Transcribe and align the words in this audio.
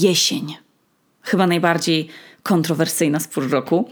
jesień. 0.00 0.56
Chyba 1.22 1.46
najbardziej 1.46 2.08
kontrowersyjna 2.42 3.20
spór 3.20 3.50
roku. 3.50 3.88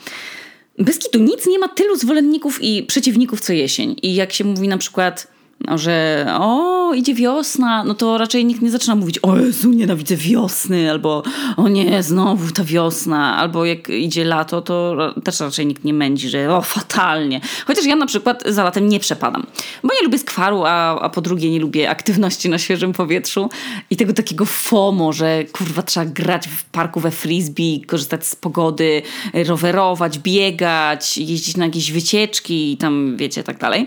Bez 0.78 0.98
kitu 0.98 1.18
nic 1.18 1.46
nie 1.46 1.58
ma 1.58 1.68
tylu 1.68 1.96
zwolenników 1.96 2.62
i 2.62 2.82
przeciwników 2.82 3.40
co 3.40 3.52
jesień. 3.52 3.96
I 4.02 4.14
jak 4.14 4.32
się 4.32 4.44
mówi 4.44 4.68
na 4.68 4.78
przykład 4.78 5.26
no, 5.60 5.78
że 5.78 6.26
o, 6.30 6.79
idzie 6.94 7.14
wiosna, 7.14 7.84
no 7.84 7.94
to 7.94 8.18
raczej 8.18 8.44
nikt 8.44 8.62
nie 8.62 8.70
zaczyna 8.70 8.94
mówić 8.94 9.18
o 9.18 9.36
Jezu, 9.36 9.70
nienawidzę 9.70 10.16
wiosny, 10.16 10.90
albo 10.90 11.22
o 11.56 11.68
nie, 11.68 12.02
znowu 12.02 12.50
ta 12.50 12.64
wiosna, 12.64 13.36
albo 13.36 13.64
jak 13.64 13.88
idzie 13.88 14.24
lato, 14.24 14.62
to 14.62 14.96
też 15.24 15.40
raczej 15.40 15.66
nikt 15.66 15.84
nie 15.84 15.94
mędzi, 15.94 16.28
że 16.28 16.56
o, 16.56 16.62
fatalnie. 16.62 17.40
Chociaż 17.66 17.84
ja 17.84 17.96
na 17.96 18.06
przykład 18.06 18.42
za 18.46 18.64
latem 18.64 18.88
nie 18.88 19.00
przepadam, 19.00 19.46
bo 19.82 19.94
nie 19.94 20.04
lubię 20.04 20.18
skwaru, 20.18 20.64
a, 20.64 21.00
a 21.00 21.08
po 21.08 21.20
drugie 21.20 21.50
nie 21.50 21.60
lubię 21.60 21.90
aktywności 21.90 22.48
na 22.48 22.58
świeżym 22.58 22.92
powietrzu 22.92 23.48
i 23.90 23.96
tego 23.96 24.12
takiego 24.12 24.44
FOMO, 24.44 25.12
że 25.12 25.44
kurwa 25.52 25.82
trzeba 25.82 26.06
grać 26.06 26.48
w 26.48 26.64
parku 26.64 27.00
we 27.00 27.10
frisbee, 27.10 27.84
korzystać 27.86 28.26
z 28.26 28.36
pogody, 28.36 29.02
rowerować, 29.46 30.18
biegać, 30.18 31.18
jeździć 31.18 31.56
na 31.56 31.64
jakieś 31.64 31.92
wycieczki 31.92 32.72
i 32.72 32.76
tam 32.76 33.16
wiecie, 33.16 33.42
tak 33.42 33.58
dalej. 33.58 33.86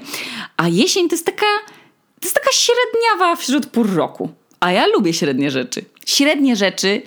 A 0.58 0.68
jesień 0.68 1.10
to 1.10 1.16
jest 1.16 1.26
taka 1.26 1.46
to 2.24 2.28
jest 2.28 2.36
taka 2.36 2.52
średniawa 2.52 3.36
wśród 3.36 3.66
pór 3.66 3.96
roku. 3.96 4.30
A 4.60 4.72
ja 4.72 4.88
lubię 4.88 5.14
średnie 5.14 5.52
rzeczy. 5.52 5.86
Średnie 6.06 6.56
rzeczy 6.56 7.02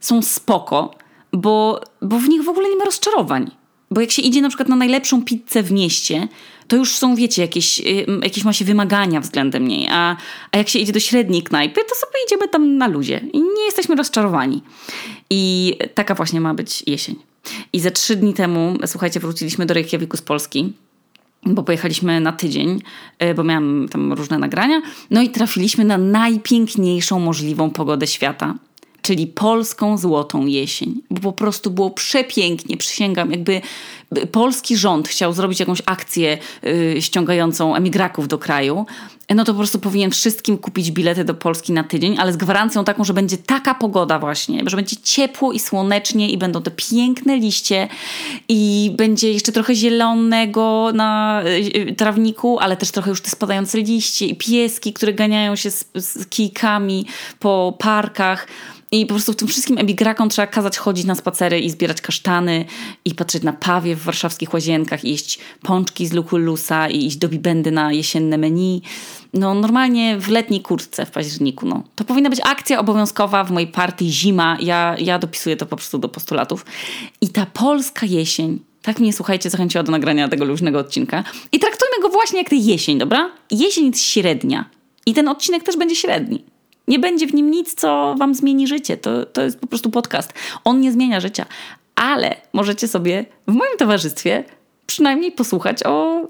są 0.00 0.22
spoko, 0.22 0.94
bo, 1.32 1.80
bo 2.02 2.18
w 2.18 2.28
nich 2.28 2.42
w 2.44 2.48
ogóle 2.48 2.68
nie 2.68 2.76
ma 2.76 2.84
rozczarowań. 2.84 3.50
Bo 3.90 4.00
jak 4.00 4.10
się 4.10 4.22
idzie 4.22 4.42
na 4.42 4.48
przykład 4.48 4.68
na 4.68 4.76
najlepszą 4.76 5.24
pizzę 5.24 5.62
w 5.62 5.72
mieście, 5.72 6.28
to 6.66 6.76
już 6.76 6.96
są, 6.96 7.16
wiecie, 7.16 7.42
jakieś, 7.42 7.82
jakieś 8.22 8.44
ma 8.44 8.52
się 8.52 8.64
wymagania 8.64 9.20
względem 9.20 9.68
niej. 9.68 9.88
A, 9.90 10.16
a 10.52 10.58
jak 10.58 10.68
się 10.68 10.78
idzie 10.78 10.92
do 10.92 11.00
średniej 11.00 11.42
knajpy, 11.42 11.80
to 11.88 11.94
sobie 11.94 12.24
idziemy 12.26 12.48
tam 12.48 12.76
na 12.76 12.88
luzie 12.88 13.20
i 13.32 13.40
nie 13.40 13.64
jesteśmy 13.64 13.96
rozczarowani. 13.96 14.62
I 15.30 15.74
taka 15.94 16.14
właśnie 16.14 16.40
ma 16.40 16.54
być 16.54 16.82
jesień. 16.86 17.16
I 17.72 17.80
ze 17.80 17.90
trzy 17.90 18.16
dni 18.16 18.34
temu, 18.34 18.78
słuchajcie, 18.86 19.20
wróciliśmy 19.20 19.66
do 19.66 19.74
Reykjaviku 19.74 20.16
z 20.16 20.22
Polski 20.22 20.72
bo 21.54 21.62
pojechaliśmy 21.62 22.20
na 22.20 22.32
tydzień, 22.32 22.82
e, 23.18 23.34
bo 23.34 23.44
miałam 23.44 23.88
tam 23.90 24.12
różne 24.12 24.38
nagrania. 24.38 24.82
No 25.10 25.22
i 25.22 25.30
trafiliśmy 25.30 25.84
na 25.84 25.98
najpiękniejszą 25.98 27.20
możliwą 27.20 27.70
pogodę 27.70 28.06
świata, 28.06 28.54
czyli 29.08 29.26
polską 29.26 29.98
złotą 29.98 30.46
jesień. 30.46 31.02
Bo 31.10 31.20
po 31.20 31.32
prostu 31.32 31.70
było 31.70 31.90
przepięknie, 31.90 32.76
przysięgam, 32.76 33.30
jakby 33.30 33.60
polski 34.32 34.76
rząd 34.76 35.08
chciał 35.08 35.32
zrobić 35.32 35.60
jakąś 35.60 35.82
akcję 35.86 36.38
yy, 36.62 37.02
ściągającą 37.02 37.74
emigraków 37.74 38.28
do 38.28 38.38
kraju, 38.38 38.86
no 39.34 39.44
to 39.44 39.52
po 39.52 39.58
prostu 39.58 39.78
powinien 39.78 40.10
wszystkim 40.10 40.58
kupić 40.58 40.90
bilety 40.90 41.24
do 41.24 41.34
Polski 41.34 41.72
na 41.72 41.84
tydzień, 41.84 42.18
ale 42.18 42.32
z 42.32 42.36
gwarancją 42.36 42.84
taką, 42.84 43.04
że 43.04 43.14
będzie 43.14 43.36
taka 43.36 43.74
pogoda 43.74 44.18
właśnie, 44.18 44.62
że 44.66 44.76
będzie 44.76 44.96
ciepło 44.96 45.52
i 45.52 45.58
słonecznie 45.58 46.30
i 46.30 46.38
będą 46.38 46.62
te 46.62 46.70
piękne 46.70 47.36
liście 47.36 47.88
i 48.48 48.92
będzie 48.96 49.32
jeszcze 49.32 49.52
trochę 49.52 49.74
zielonego 49.74 50.90
na 50.94 51.42
y, 51.74 51.94
trawniku, 51.94 52.58
ale 52.58 52.76
też 52.76 52.90
trochę 52.90 53.10
już 53.10 53.20
te 53.20 53.30
spadające 53.30 53.78
liście 53.78 54.26
i 54.26 54.36
pieski, 54.36 54.92
które 54.92 55.12
ganiają 55.12 55.56
się 55.56 55.70
z, 55.70 55.84
z 55.94 56.26
kijkami 56.26 57.06
po 57.38 57.76
parkach. 57.78 58.46
I 58.92 59.06
po 59.06 59.14
prostu 59.14 59.34
tym 59.34 59.48
wszystkim 59.48 59.78
emigrakom 59.78 60.28
trzeba 60.28 60.46
kazać 60.46 60.78
chodzić 60.78 61.04
na 61.04 61.14
spacery 61.14 61.60
i 61.60 61.70
zbierać 61.70 62.00
kasztany 62.00 62.64
i 63.04 63.14
patrzeć 63.14 63.42
na 63.42 63.52
pawie 63.52 63.96
w 63.96 64.02
warszawskich 64.02 64.52
łazienkach, 64.52 65.04
i 65.04 65.10
jeść 65.10 65.38
pączki 65.62 66.06
z 66.06 66.12
lukullusa 66.12 66.88
i 66.88 67.06
iść 67.06 67.16
do 67.16 67.28
bibendy 67.28 67.70
na 67.70 67.92
jesienne 67.92 68.38
menu. 68.38 68.82
No 69.34 69.54
normalnie 69.54 70.18
w 70.18 70.28
letniej 70.28 70.62
kurtce 70.62 71.06
w 71.06 71.10
październiku. 71.10 71.66
No. 71.66 71.82
To 71.96 72.04
powinna 72.04 72.30
być 72.30 72.40
akcja 72.44 72.80
obowiązkowa 72.80 73.44
w 73.44 73.50
mojej 73.50 73.68
partii 73.68 74.12
zima. 74.12 74.56
Ja, 74.60 74.96
ja 74.98 75.18
dopisuję 75.18 75.56
to 75.56 75.66
po 75.66 75.76
prostu 75.76 75.98
do 75.98 76.08
postulatów. 76.08 76.66
I 77.20 77.28
ta 77.28 77.46
polska 77.46 78.06
jesień 78.06 78.60
tak 78.82 78.98
mnie, 78.98 79.12
słuchajcie, 79.12 79.50
zachęciła 79.50 79.84
do 79.84 79.92
nagrania 79.92 80.28
tego 80.28 80.44
luźnego 80.44 80.78
odcinka. 80.78 81.24
I 81.52 81.58
traktujmy 81.58 82.02
go 82.02 82.08
właśnie 82.08 82.38
jak 82.38 82.48
tę 82.48 82.56
jesień, 82.56 82.98
dobra? 82.98 83.30
Jesień 83.50 83.86
jest 83.86 84.00
średnia. 84.02 84.64
I 85.06 85.14
ten 85.14 85.28
odcinek 85.28 85.62
też 85.62 85.76
będzie 85.76 85.96
średni. 85.96 86.44
Nie 86.88 86.98
będzie 86.98 87.26
w 87.26 87.34
nim 87.34 87.50
nic, 87.50 87.74
co 87.74 88.14
wam 88.18 88.34
zmieni 88.34 88.66
życie. 88.66 88.96
To, 88.96 89.26
to 89.26 89.42
jest 89.42 89.60
po 89.60 89.66
prostu 89.66 89.90
podcast. 89.90 90.32
On 90.64 90.80
nie 90.80 90.92
zmienia 90.92 91.20
życia. 91.20 91.46
Ale 91.94 92.36
możecie 92.52 92.88
sobie 92.88 93.24
w 93.48 93.52
moim 93.52 93.76
towarzystwie 93.78 94.44
przynajmniej 94.86 95.32
posłuchać 95.32 95.82
o, 95.84 96.22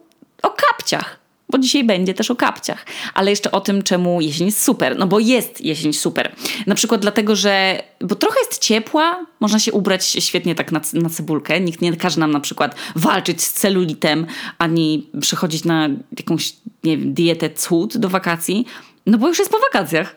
o 0.43 0.51
kapciach. 0.51 1.19
Bo 1.51 1.59
dzisiaj 1.59 1.85
będzie 1.85 2.15
też 2.15 2.31
o 2.31 2.37
kapciach. 2.37 2.87
Ale 3.15 3.31
jeszcze 3.31 3.51
o 3.51 3.61
tym, 3.61 3.83
czemu 3.83 4.21
jesień 4.21 4.47
jest 4.47 4.63
super. 4.63 4.99
No 4.99 5.07
bo 5.07 5.19
jest 5.19 5.61
jesień 5.61 5.93
super. 5.93 6.33
Na 6.67 6.75
przykład 6.75 7.01
dlatego, 7.01 7.37
że 7.37 7.83
bo 8.01 8.15
trochę 8.15 8.37
jest 8.41 8.63
ciepła, 8.63 9.27
można 9.41 9.59
się 9.59 9.73
ubrać 9.73 10.07
świetnie 10.07 10.55
tak 10.55 10.73
na, 10.73 10.81
na 10.93 11.09
cebulkę. 11.09 11.61
Nikt 11.61 11.81
nie 11.81 11.97
każe 11.97 12.21
nam 12.21 12.31
na 12.31 12.41
przykład 12.41 12.75
walczyć 12.97 13.43
z 13.43 13.53
celulitem, 13.53 14.27
ani 14.59 15.11
przechodzić 15.21 15.65
na 15.65 15.89
jakąś 16.19 16.53
nie 16.85 16.99
wiem, 16.99 17.15
dietę 17.15 17.51
cud 17.51 17.97
do 17.97 18.09
wakacji. 18.09 18.67
No 19.07 19.19
bo 19.19 19.29
już 19.29 19.39
jest 19.39 19.51
po 19.51 19.59
wakacjach. 19.59 20.17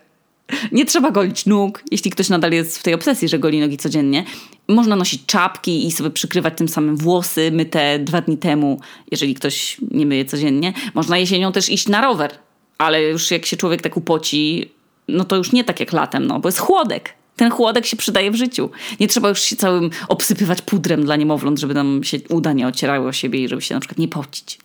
Nie 0.71 0.85
trzeba 0.85 1.11
golić 1.11 1.45
nóg, 1.45 1.83
jeśli 1.91 2.11
ktoś 2.11 2.29
nadal 2.29 2.51
jest 2.51 2.79
w 2.79 2.83
tej 2.83 2.93
obsesji, 2.93 3.27
że 3.27 3.39
goli 3.39 3.59
nogi 3.59 3.77
codziennie. 3.77 4.23
Można 4.67 4.95
nosić 4.95 5.25
czapki 5.25 5.87
i 5.87 5.91
sobie 5.91 6.09
przykrywać 6.09 6.53
tym 6.57 6.67
samym 6.67 6.97
włosy 6.97 7.51
myte 7.51 7.99
dwa 7.99 8.21
dni 8.21 8.37
temu, 8.37 8.79
jeżeli 9.11 9.35
ktoś 9.35 9.77
nie 9.91 10.05
myje 10.05 10.25
codziennie. 10.25 10.73
Można 10.93 11.17
jesienią 11.17 11.51
też 11.51 11.69
iść 11.69 11.87
na 11.87 12.01
rower, 12.01 12.31
ale 12.77 13.03
już 13.03 13.31
jak 13.31 13.45
się 13.45 13.57
człowiek 13.57 13.81
tak 13.81 13.97
upoci, 13.97 14.71
no 15.07 15.25
to 15.25 15.35
już 15.35 15.51
nie 15.51 15.63
tak 15.63 15.79
jak 15.79 15.93
latem, 15.93 16.27
no 16.27 16.39
bo 16.39 16.47
jest 16.47 16.59
chłodek. 16.59 17.13
Ten 17.35 17.51
chłodek 17.51 17.85
się 17.85 17.97
przydaje 17.97 18.31
w 18.31 18.35
życiu. 18.35 18.69
Nie 18.99 19.07
trzeba 19.07 19.29
już 19.29 19.41
się 19.41 19.55
całym 19.55 19.89
obsypywać 20.07 20.61
pudrem 20.61 21.03
dla 21.05 21.15
niemowląt, 21.15 21.59
żeby 21.59 21.73
nam 21.73 22.03
się 22.03 22.17
uda 22.29 22.53
nie 22.53 22.67
ocierały 22.67 23.07
o 23.07 23.13
siebie 23.13 23.43
i 23.43 23.47
żeby 23.47 23.61
się 23.61 23.75
na 23.75 23.81
przykład 23.81 23.97
nie 23.97 24.07
pocić. 24.07 24.59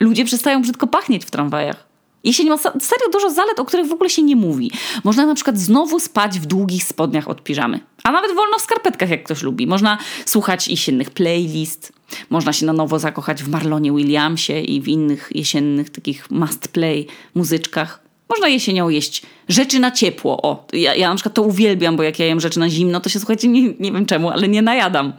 Ludzie 0.00 0.24
przestają 0.24 0.62
brzydko 0.62 0.86
pachnieć 0.86 1.24
w 1.24 1.30
tramwajach. 1.30 1.91
Jesień 2.24 2.48
ma 2.48 2.58
serio 2.58 3.08
dużo 3.12 3.30
zalet, 3.30 3.60
o 3.60 3.64
których 3.64 3.86
w 3.86 3.92
ogóle 3.92 4.10
się 4.10 4.22
nie 4.22 4.36
mówi. 4.36 4.70
Można 5.04 5.26
na 5.26 5.34
przykład 5.34 5.58
znowu 5.58 6.00
spać 6.00 6.40
w 6.40 6.46
długich 6.46 6.84
spodniach 6.84 7.28
od 7.28 7.42
piżamy. 7.42 7.80
A 8.02 8.12
nawet 8.12 8.34
wolno 8.34 8.58
w 8.58 8.62
skarpetkach, 8.62 9.10
jak 9.10 9.24
ktoś 9.24 9.42
lubi. 9.42 9.66
Można 9.66 9.98
słuchać 10.26 10.68
jesiennych 10.68 11.10
playlist. 11.10 11.92
Można 12.30 12.52
się 12.52 12.66
na 12.66 12.72
nowo 12.72 12.98
zakochać 12.98 13.42
w 13.42 13.48
Marlonie 13.48 13.92
Williamsie 13.92 14.60
i 14.60 14.80
w 14.80 14.88
innych 14.88 15.30
jesiennych 15.34 15.90
takich 15.90 16.30
must 16.30 16.68
play 16.68 17.06
muzyczkach. 17.34 18.02
Można 18.28 18.48
jesienią 18.48 18.88
jeść 18.88 19.22
rzeczy 19.48 19.78
na 19.80 19.90
ciepło. 19.90 20.42
O, 20.42 20.66
ja, 20.72 20.94
ja 20.94 21.08
na 21.08 21.14
przykład 21.14 21.34
to 21.34 21.42
uwielbiam, 21.42 21.96
bo 21.96 22.02
jak 22.02 22.18
ja 22.18 22.26
jem 22.26 22.40
rzeczy 22.40 22.60
na 22.60 22.70
zimno, 22.70 23.00
to 23.00 23.08
się 23.08 23.18
słuchajcie, 23.18 23.48
nie, 23.48 23.62
nie 23.62 23.92
wiem 23.92 24.06
czemu, 24.06 24.30
ale 24.30 24.48
nie 24.48 24.62
najadam. 24.62 25.12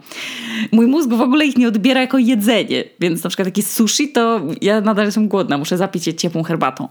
Mój 0.72 0.86
mózg 0.86 1.10
w 1.10 1.20
ogóle 1.20 1.46
ich 1.46 1.56
nie 1.56 1.68
odbiera 1.68 2.00
jako 2.00 2.18
jedzenie, 2.18 2.84
więc 3.00 3.24
na 3.24 3.30
przykład 3.30 3.48
takie 3.48 3.62
sushi, 3.62 4.12
to 4.12 4.40
ja 4.60 4.80
nadal 4.80 5.06
jestem 5.06 5.28
głodna, 5.28 5.58
muszę 5.58 5.78
zapić 5.78 6.06
je 6.06 6.14
ciepłą 6.14 6.42
herbatą. 6.42 6.88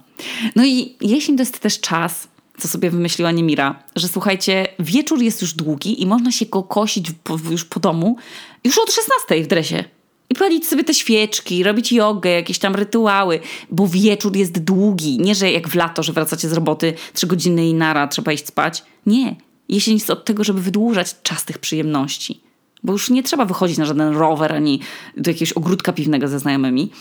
No 0.56 0.66
i 0.66 0.96
jesień 1.02 1.36
to 1.36 1.42
jest 1.42 1.60
też 1.60 1.80
czas, 1.80 2.28
co 2.58 2.68
sobie 2.68 2.90
wymyśliła 2.90 3.32
Niemira, 3.32 3.84
że 3.96 4.08
słuchajcie, 4.08 4.68
wieczór 4.80 5.22
jest 5.22 5.42
już 5.42 5.54
długi 5.54 6.02
i 6.02 6.06
można 6.06 6.32
się 6.32 6.46
go 6.46 6.64
kosić 6.64 7.12
po, 7.24 7.38
już 7.52 7.66
po 7.66 7.80
domu 7.80 8.18
już 8.64 8.78
od 8.78 8.92
16 8.92 9.44
w 9.44 9.48
dresie 9.48 9.84
i 10.34 10.36
palić 10.36 10.68
sobie 10.68 10.84
te 10.84 10.94
świeczki, 10.94 11.64
robić 11.64 11.92
jogę, 11.92 12.30
jakieś 12.30 12.60
tam 12.60 12.76
rytuały, 12.76 13.40
bo 13.70 13.88
wieczór 13.88 14.36
jest 14.36 14.60
długi. 14.60 15.18
Nie, 15.20 15.36
że 15.36 15.52
jak 15.52 15.68
w 15.68 15.76
lato, 15.76 16.04
że 16.04 16.14
wracacie 16.14 16.50
z 16.50 16.54
roboty 16.54 16.94
trzy 17.14 17.28
godziny 17.28 17.68
i 17.68 17.74
nara, 17.74 18.08
trzeba 18.08 18.32
iść 18.32 18.48
spać. 18.48 18.84
Nie. 19.06 19.36
Jesień 19.70 19.94
jest 19.94 20.10
od 20.10 20.26
tego, 20.26 20.44
żeby 20.44 20.62
wydłużać 20.62 21.16
czas 21.24 21.46
tych 21.46 21.58
przyjemności. 21.58 22.42
Bo 22.84 22.94
już 22.94 23.10
nie 23.10 23.24
trzeba 23.24 23.46
wychodzić 23.46 23.78
na 23.78 23.86
żaden 23.86 24.16
rower 24.16 24.54
ani 24.54 24.80
do 25.18 25.32
jakiegoś 25.32 25.54
ogródka 25.54 25.94
piwnego 25.94 26.28
ze 26.28 26.40
znajomymi. 26.40 26.92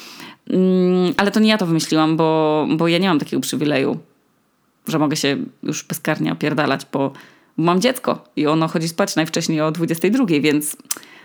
Mm, 0.50 1.14
ale 1.16 1.30
to 1.30 1.40
nie 1.40 1.48
ja 1.48 1.58
to 1.58 1.66
wymyśliłam, 1.66 2.16
bo, 2.16 2.66
bo 2.76 2.88
ja 2.88 2.98
nie 2.98 3.08
mam 3.08 3.18
takiego 3.18 3.40
przywileju, 3.40 3.98
że 4.88 4.98
mogę 4.98 5.16
się 5.16 5.36
już 5.62 5.84
bezkarnie 5.84 6.32
opierdalać, 6.32 6.86
bo 6.92 7.12
mam 7.56 7.80
dziecko 7.80 8.24
i 8.36 8.46
ono 8.46 8.68
chodzi 8.68 8.88
spać 8.88 9.16
najwcześniej 9.16 9.60
o 9.60 9.70
22, 9.70 10.26
więc 10.40 10.76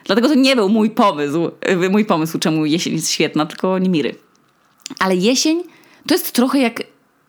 Dlatego 0.08 0.28
to 0.28 0.36
nie 0.36 0.56
był 0.56 0.70
mój 0.70 0.90
pomysł, 0.90 1.52
y, 1.86 1.90
mój 1.90 2.06
pomysł, 2.06 2.40
czemu 2.40 2.66
jesień 2.66 2.94
jest 2.94 3.10
świetna, 3.10 3.46
tylko 3.46 3.80
Nimiry. 3.80 4.16
Ale 5.00 5.16
jesień 5.16 5.64
to 6.08 6.14
jest 6.14 6.32
trochę 6.32 6.60
jak, 6.60 6.84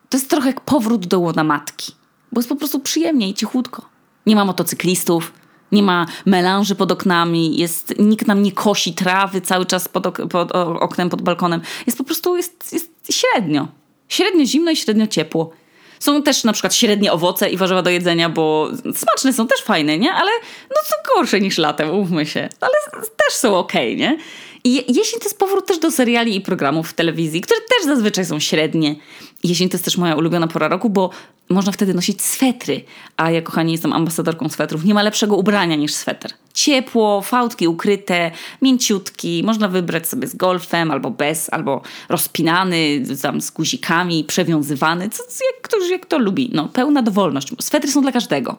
to 0.09 0.17
jest 0.17 0.31
trochę 0.31 0.47
jak 0.47 0.61
powrót 0.61 1.07
do 1.07 1.21
łona 1.21 1.45
matki. 1.45 1.93
Bo 2.33 2.41
jest 2.41 2.49
po 2.49 2.57
prostu 2.57 2.81
przyjemnie 2.81 3.29
i 3.29 3.35
cichutko. 3.35 3.83
Nie 4.27 4.37
ma 4.37 4.45
motocyklistów, 4.45 5.33
nie 5.73 5.83
ma 5.83 6.07
melanży 6.27 6.75
pod 6.75 6.93
oknami, 6.93 7.59
jest, 7.59 7.95
nikt 7.99 8.27
nam 8.27 8.43
nie 8.43 8.53
kosi 8.53 8.95
trawy 8.95 9.41
cały 9.41 9.67
czas 9.67 9.89
pod, 9.89 10.07
ok, 10.07 10.19
pod 10.31 10.53
oknem, 10.53 11.11
pod 11.11 11.23
balkonem. 11.23 11.61
Jest 11.87 11.99
po 11.99 12.05
prostu 12.05 12.37
jest, 12.37 12.73
jest 12.73 12.91
średnio. 13.11 13.69
Średnio 14.09 14.45
zimno 14.45 14.71
i 14.71 14.77
średnio 14.77 15.07
ciepło. 15.07 15.51
Są 16.01 16.23
też 16.23 16.45
na 16.45 16.53
przykład 16.53 16.75
średnie 16.75 17.13
owoce 17.13 17.51
i 17.51 17.57
warzywa 17.57 17.83
do 17.83 17.91
jedzenia, 17.91 18.29
bo 18.29 18.71
smaczne 18.95 19.33
są 19.33 19.47
też 19.47 19.63
fajne, 19.63 19.99
nie? 19.99 20.13
Ale 20.13 20.31
no 20.71 20.77
co 20.87 21.15
gorsze 21.15 21.41
niż 21.41 21.59
latem, 21.59 21.91
umówmy 21.91 22.27
się. 22.27 22.49
Ale 22.61 22.75
też 22.93 23.35
są 23.35 23.57
okej, 23.57 23.95
okay, 23.95 23.97
nie? 23.97 24.19
I 24.65 24.95
jesień 24.95 25.21
to 25.21 25.25
jest 25.25 25.39
powrót 25.39 25.67
też 25.67 25.79
do 25.79 25.91
seriali 25.91 26.37
i 26.37 26.41
programów 26.41 26.91
w 26.91 26.95
telewizji, 26.95 27.41
które 27.41 27.61
też 27.61 27.87
zazwyczaj 27.87 28.25
są 28.25 28.41
średnie. 28.41 28.97
Jesień 29.45 29.69
to 29.69 29.75
jest 29.75 29.85
też 29.85 29.97
moja 29.97 30.15
ulubiona 30.15 30.47
pora 30.47 30.69
roku, 30.69 30.91
bo 30.91 31.11
można 31.49 31.73
wtedy 31.73 31.95
nosić 31.95 32.23
swetry, 32.23 32.85
a 33.17 33.31
ja, 33.31 33.43
kochani, 33.43 33.73
jestem 33.73 33.93
ambasadorką 33.93 34.49
swetrów. 34.49 34.85
Nie 34.85 34.95
ma 34.95 35.03
lepszego 35.03 35.37
ubrania 35.37 35.77
niż 35.77 35.95
sweter. 35.95 36.33
Ciepło, 36.55 37.23
fałdki 37.23 37.69
ukryte, 37.69 38.31
mięciutki, 38.63 39.43
można 39.45 39.69
wybrać 39.69 40.09
sobie 40.09 40.29
z 40.29 40.37
golfem, 40.37 40.91
albo 40.91 41.11
bez, 41.11 41.53
albo 41.53 41.83
rozpinany, 42.09 43.03
tam 43.23 43.41
z 43.41 43.51
guzikami, 43.51 44.25
przewiązywany, 44.25 45.09
co, 45.11 45.23
jak, 45.23 45.63
ktoś 45.63 45.91
jak 45.91 46.07
to 46.07 46.19
lubi. 46.19 46.51
No, 46.55 46.69
pełna 46.69 47.03
dowolność. 47.03 47.53
Swetry 47.61 47.91
są 47.91 48.03
dla 48.03 48.13
każdego. 48.13 48.59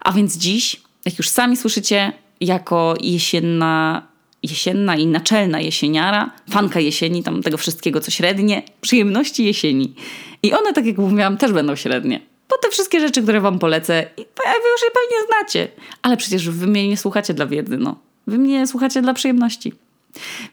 A 0.00 0.12
więc 0.12 0.36
dziś, 0.36 0.80
jak 1.04 1.18
już 1.18 1.28
sami 1.28 1.56
słyszycie, 1.56 2.12
jako 2.40 2.94
jesienna 3.00 4.09
jesienna 4.42 4.96
i 4.96 5.06
naczelna 5.06 5.60
jesieniara, 5.60 6.30
fanka 6.50 6.80
jesieni, 6.80 7.22
tam 7.22 7.42
tego 7.42 7.56
wszystkiego, 7.56 8.00
co 8.00 8.10
średnie, 8.10 8.62
przyjemności 8.80 9.44
jesieni. 9.44 9.94
I 10.42 10.52
one, 10.52 10.72
tak 10.72 10.86
jak 10.86 10.98
mówiłam, 10.98 11.36
też 11.36 11.52
będą 11.52 11.76
średnie. 11.76 12.20
Bo 12.48 12.58
te 12.58 12.70
wszystkie 12.70 13.00
rzeczy, 13.00 13.22
które 13.22 13.40
wam 13.40 13.58
polecę, 13.58 14.06
wy 14.16 14.22
już 14.70 14.82
je 14.82 14.90
pewnie 14.90 15.26
znacie. 15.26 15.68
Ale 16.02 16.16
przecież 16.16 16.50
wy 16.50 16.66
mnie 16.66 16.88
nie 16.88 16.96
słuchacie 16.96 17.34
dla 17.34 17.46
wiedzy, 17.46 17.76
no. 17.76 17.96
Wy 18.26 18.38
mnie 18.38 18.66
słuchacie 18.66 19.02
dla 19.02 19.14
przyjemności. 19.14 19.72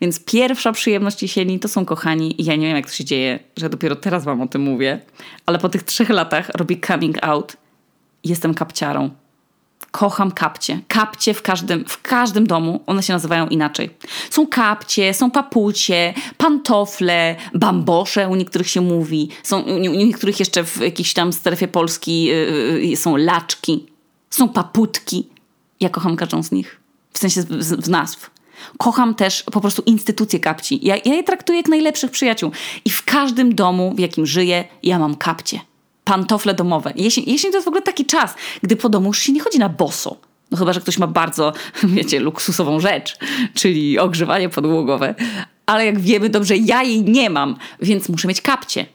Więc 0.01 0.19
pierwsza 0.25 0.71
przyjemność 0.71 1.21
jesieni 1.21 1.59
to 1.59 1.67
są 1.67 1.85
kochani, 1.85 2.41
i 2.41 2.45
ja 2.45 2.55
nie 2.55 2.67
wiem, 2.67 2.75
jak 2.75 2.85
to 2.85 2.91
się 2.91 3.05
dzieje, 3.05 3.39
że 3.57 3.69
dopiero 3.69 3.95
teraz 3.95 4.23
wam 4.23 4.41
o 4.41 4.47
tym 4.47 4.61
mówię, 4.61 4.99
ale 5.45 5.59
po 5.59 5.69
tych 5.69 5.83
trzech 5.83 6.09
latach 6.09 6.49
robię 6.55 6.75
coming 6.87 7.17
out. 7.23 7.57
Jestem 8.23 8.53
kapciarą 8.53 9.09
kocham 9.97 10.31
kapcie. 10.31 10.79
Kapcie 10.87 11.33
w 11.33 11.41
każdym, 11.41 11.85
w 11.87 12.01
każdym 12.01 12.47
domu, 12.47 12.83
one 12.85 13.03
się 13.03 13.13
nazywają 13.13 13.47
inaczej. 13.47 13.89
Są 14.29 14.47
kapcie, 14.47 15.13
są 15.13 15.31
papucie, 15.31 16.13
pantofle, 16.37 17.35
bambosze, 17.53 18.27
u 18.27 18.35
niektórych 18.35 18.69
się 18.69 18.81
mówi. 18.81 19.29
Są, 19.43 19.61
u 19.61 19.77
niektórych 19.79 20.39
jeszcze 20.39 20.63
w 20.63 20.81
jakiejś 20.81 21.13
tam 21.13 21.33
strefie 21.33 21.67
Polski 21.67 22.23
yy, 22.23 22.97
są 22.97 23.17
laczki, 23.17 23.85
są 24.29 24.49
paputki. 24.49 25.27
Ja 25.79 25.89
kocham 25.89 26.15
każdą 26.15 26.43
z 26.43 26.51
nich. 26.51 26.79
W 27.13 27.17
sensie 27.17 27.41
z, 27.41 27.47
z, 27.65 27.85
z 27.85 27.89
nazw. 27.89 28.31
Kocham 28.77 29.15
też 29.15 29.43
po 29.43 29.61
prostu 29.61 29.81
instytucje 29.85 30.39
kapci. 30.39 30.79
Ja, 30.81 30.95
ja 31.05 31.13
je 31.13 31.23
traktuję 31.23 31.57
jak 31.57 31.67
najlepszych 31.67 32.11
przyjaciół. 32.11 32.51
I 32.85 32.89
w 32.89 33.03
każdym 33.03 33.55
domu, 33.55 33.93
w 33.95 33.99
jakim 33.99 34.25
żyję, 34.25 34.65
ja 34.83 34.99
mam 34.99 35.15
kapcie 35.15 35.59
pantofle 36.07 36.53
domowe. 36.53 36.93
Jesień, 36.95 37.23
jesień 37.27 37.51
to 37.51 37.57
jest 37.57 37.65
w 37.65 37.67
ogóle 37.67 37.81
taki 37.81 38.05
czas, 38.05 38.35
gdy 38.63 38.75
po 38.75 38.89
domu 38.89 39.07
już 39.07 39.19
się 39.19 39.31
nie 39.31 39.39
chodzi 39.39 39.59
na 39.59 39.69
boso. 39.69 40.17
No 40.51 40.57
chyba, 40.57 40.73
że 40.73 40.81
ktoś 40.81 40.97
ma 40.97 41.07
bardzo, 41.07 41.53
wiecie, 41.83 42.19
luksusową 42.19 42.79
rzecz, 42.79 43.17
czyli 43.53 43.99
ogrzewanie 43.99 44.49
podłogowe. 44.49 45.15
Ale 45.65 45.85
jak 45.85 45.99
wiemy 45.99 46.29
dobrze, 46.29 46.57
ja 46.57 46.83
jej 46.83 47.03
nie 47.03 47.29
mam, 47.29 47.55
więc 47.81 48.09
muszę 48.09 48.27
mieć 48.27 48.41
kapcie. 48.41 48.85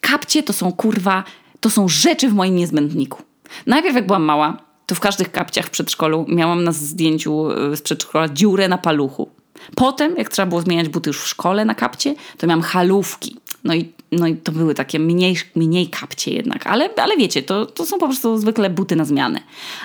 Kapcie 0.00 0.42
to 0.42 0.52
są 0.52 0.72
kurwa, 0.72 1.24
to 1.60 1.70
są 1.70 1.88
rzeczy 1.88 2.28
w 2.28 2.34
moim 2.34 2.56
niezbędniku. 2.56 3.22
Najpierw 3.66 3.94
jak 3.94 4.06
byłam 4.06 4.22
mała, 4.22 4.56
to 4.86 4.94
w 4.94 5.00
każdych 5.00 5.32
kapciach 5.32 5.66
w 5.66 5.70
przedszkolu 5.70 6.26
miałam 6.28 6.64
na 6.64 6.72
zdjęciu 6.72 7.50
e, 7.50 7.76
z 7.76 7.82
przedszkola 7.82 8.28
dziurę 8.28 8.68
na 8.68 8.78
paluchu. 8.78 9.30
Potem, 9.76 10.16
jak 10.16 10.28
trzeba 10.28 10.46
było 10.46 10.60
zmieniać 10.60 10.88
buty 10.88 11.10
już 11.10 11.20
w 11.20 11.28
szkole 11.28 11.64
na 11.64 11.74
kapcie, 11.74 12.14
to 12.38 12.46
miałam 12.46 12.62
halówki. 12.62 13.36
No 13.64 13.74
i, 13.74 13.92
no 14.12 14.26
i 14.26 14.36
to 14.36 14.52
były 14.52 14.74
takie 14.74 14.98
mniej, 14.98 15.36
mniej 15.54 15.88
kapcie 15.88 16.34
jednak, 16.34 16.66
ale, 16.66 16.90
ale 16.96 17.16
wiecie, 17.16 17.42
to, 17.42 17.66
to 17.66 17.86
są 17.86 17.98
po 17.98 18.06
prostu 18.06 18.38
zwykle 18.38 18.70
buty 18.70 18.96
na 18.96 19.04
zmianę. 19.04 19.40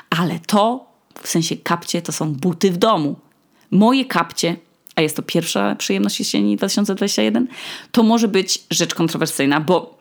Ale 0.09 0.39
to, 0.47 0.85
w 1.21 1.27
sensie 1.27 1.55
kapcie, 1.55 2.01
to 2.01 2.11
są 2.11 2.33
buty 2.33 2.71
w 2.71 2.77
domu. 2.77 3.15
Moje 3.71 4.05
kapcie, 4.05 4.55
a 4.95 5.01
jest 5.01 5.15
to 5.15 5.21
pierwsza 5.21 5.75
przyjemność 5.75 6.19
jesieni 6.19 6.55
2021, 6.55 7.47
to 7.91 8.03
może 8.03 8.27
być 8.27 8.63
rzecz 8.71 8.95
kontrowersyjna, 8.95 9.59
bo 9.59 9.97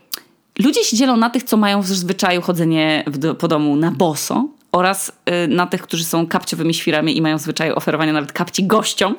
ludzie 0.58 0.84
się 0.84 0.96
dzielą 0.96 1.16
na 1.16 1.30
tych, 1.30 1.42
co 1.42 1.56
mają 1.56 1.82
w 1.82 1.86
zwyczaju 1.86 2.42
chodzenie 2.42 3.04
po 3.38 3.48
domu 3.48 3.76
na 3.76 3.90
boso, 3.90 4.48
oraz 4.76 5.12
y, 5.44 5.48
na 5.48 5.66
tych, 5.66 5.82
którzy 5.82 6.04
są 6.04 6.26
kapciowymi 6.26 6.74
świrami 6.74 7.16
i 7.16 7.22
mają 7.22 7.38
zwyczaj 7.38 7.72
oferowania 7.72 8.12
nawet 8.12 8.32
kapci 8.32 8.66
gościom. 8.66 9.14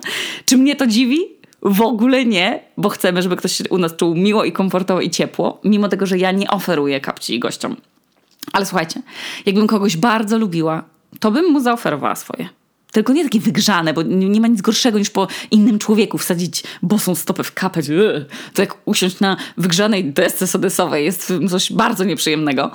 Czy 0.45 0.57
mnie 0.57 0.75
to 0.75 0.87
dziwi? 0.87 1.36
W 1.61 1.81
ogóle 1.81 2.25
nie, 2.25 2.59
bo 2.77 2.89
chcemy, 2.89 3.21
żeby 3.21 3.35
ktoś 3.35 3.51
się 3.51 3.63
u 3.69 3.77
nas 3.77 3.95
czuł 3.95 4.15
miło 4.15 4.43
i 4.43 4.51
komfortowo 4.51 5.01
i 5.01 5.09
ciepło, 5.09 5.59
mimo 5.63 5.87
tego, 5.87 6.05
że 6.05 6.17
ja 6.17 6.31
nie 6.31 6.49
oferuję 6.49 7.01
kapci 7.01 7.39
gościom. 7.39 7.75
Ale 8.53 8.65
słuchajcie, 8.65 9.01
jakbym 9.45 9.67
kogoś 9.67 9.97
bardzo 9.97 10.37
lubiła, 10.37 10.83
to 11.19 11.31
bym 11.31 11.51
mu 11.51 11.59
zaoferowała 11.59 12.15
swoje. 12.15 12.49
Tylko 12.91 13.13
nie 13.13 13.23
takie 13.23 13.39
wygrzane, 13.39 13.93
bo 13.93 14.01
nie 14.01 14.41
ma 14.41 14.47
nic 14.47 14.61
gorszego 14.61 14.99
niż 14.99 15.09
po 15.09 15.27
innym 15.51 15.79
człowieku 15.79 16.17
wsadzić 16.17 16.63
bosą 16.81 17.15
stopę 17.15 17.43
w 17.43 17.53
kapeć. 17.53 17.87
To 18.53 18.61
jak 18.61 18.77
usiąść 18.85 19.19
na 19.19 19.37
wygrzanej 19.57 20.05
desce 20.05 20.47
sodesowej 20.47 21.05
jest 21.05 21.33
coś 21.49 21.73
bardzo 21.73 22.03
nieprzyjemnego. 22.03 22.71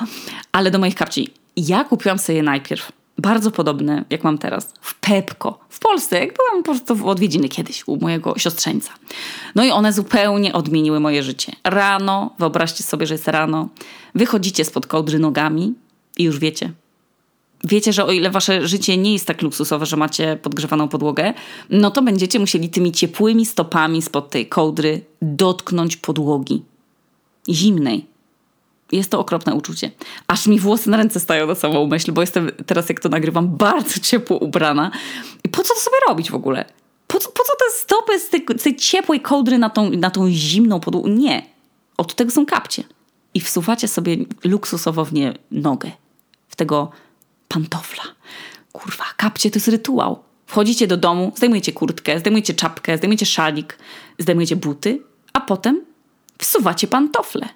Ale 0.52 0.70
do 0.70 0.79
moich 0.79 0.94
kapci. 0.94 1.31
Ja 1.56 1.84
kupiłam 1.84 2.19
sobie 2.19 2.37
je 2.37 2.43
najpierw 2.43 2.93
bardzo 3.22 3.50
podobne, 3.50 4.04
jak 4.10 4.24
mam 4.24 4.38
teraz, 4.38 4.74
w 4.80 5.00
Pepko, 5.00 5.58
w 5.69 5.78
Polsce, 5.78 6.20
jak 6.20 6.34
byłam 6.36 6.62
po 6.62 6.72
prostu 6.72 6.96
w 6.96 7.06
odwiedziny 7.06 7.48
kiedyś 7.48 7.88
u 7.88 7.96
mojego 7.96 8.38
siostrzeńca. 8.38 8.92
No 9.54 9.64
i 9.64 9.70
one 9.70 9.92
zupełnie 9.92 10.52
odmieniły 10.52 11.00
moje 11.00 11.22
życie. 11.22 11.52
Rano, 11.64 12.34
wyobraźcie 12.38 12.84
sobie, 12.84 13.06
że 13.06 13.14
jest 13.14 13.28
rano, 13.28 13.69
wychodzicie 14.14 14.64
spod 14.64 14.86
kołdry 14.86 15.19
nogami 15.19 15.74
i 16.19 16.24
już 16.24 16.38
wiecie. 16.38 16.72
Wiecie, 17.64 17.92
że 17.92 18.04
o 18.04 18.12
ile 18.12 18.30
wasze 18.30 18.69
życie 18.69 18.96
nie 18.96 19.12
jest 19.12 19.26
tak 19.26 19.42
luksusowe, 19.42 19.86
że 19.86 19.96
macie 19.96 20.38
podgrzewaną 20.42 20.88
podłogę, 20.88 21.34
no 21.70 21.90
to 21.90 22.02
będziecie 22.02 22.38
musieli 22.38 22.69
tymi 22.69 22.92
ciepłymi 22.92 23.46
stopami 23.46 24.02
spod 24.02 24.30
tej 24.30 24.46
kołdry 24.46 25.00
dotknąć 25.22 25.96
podłogi. 25.96 26.62
Zimnej, 27.48 28.11
jest 28.92 29.10
to 29.10 29.20
okropne 29.20 29.54
uczucie. 29.54 29.90
Aż 30.26 30.46
mi 30.46 30.60
włosy 30.60 30.90
na 30.90 30.96
ręce 30.96 31.20
stają 31.20 31.46
na 31.46 31.54
samą 31.54 31.86
myśl, 31.86 32.12
bo 32.12 32.20
jestem 32.20 32.50
teraz, 32.66 32.88
jak 32.88 33.00
to 33.00 33.08
nagrywam, 33.08 33.48
bardzo 33.48 34.00
ciepło 34.00 34.38
ubrana. 34.38 34.90
I 35.44 35.48
po 35.48 35.62
co 35.62 35.74
to 35.74 35.80
sobie 35.80 35.96
robić 36.08 36.30
w 36.30 36.34
ogóle? 36.34 36.64
Po 37.06 37.18
co, 37.18 37.30
po 37.30 37.44
co 37.44 37.52
te 37.58 37.64
stopy 37.78 38.20
z 38.20 38.28
tej, 38.28 38.44
tej 38.44 38.76
ciepłej 38.76 39.20
kołdry 39.20 39.58
na 39.58 39.70
tą, 39.70 39.90
na 39.90 40.10
tą 40.10 40.30
zimną 40.30 40.80
podłogę? 40.80 41.10
Nie. 41.10 41.46
Od 41.96 42.14
tego 42.14 42.30
są 42.30 42.46
kapcie. 42.46 42.84
I 43.34 43.40
wsuwacie 43.40 43.88
sobie 43.88 44.16
luksusowo 44.44 45.04
w 45.04 45.12
nie 45.12 45.34
nogę. 45.50 45.90
W 46.48 46.56
tego 46.56 46.90
pantofla. 47.48 48.04
Kurwa, 48.72 49.04
kapcie 49.16 49.50
to 49.50 49.56
jest 49.56 49.68
rytuał. 49.68 50.22
Wchodzicie 50.46 50.86
do 50.86 50.96
domu, 50.96 51.32
zdejmujecie 51.36 51.72
kurtkę, 51.72 52.18
zdejmujecie 52.18 52.54
czapkę, 52.54 52.98
zdejmujecie 52.98 53.26
szalik, 53.26 53.78
zdejmujecie 54.18 54.56
buty, 54.56 55.02
a 55.32 55.40
potem 55.40 55.84
wsuwacie 56.38 56.86
pantofle. 56.86 57.48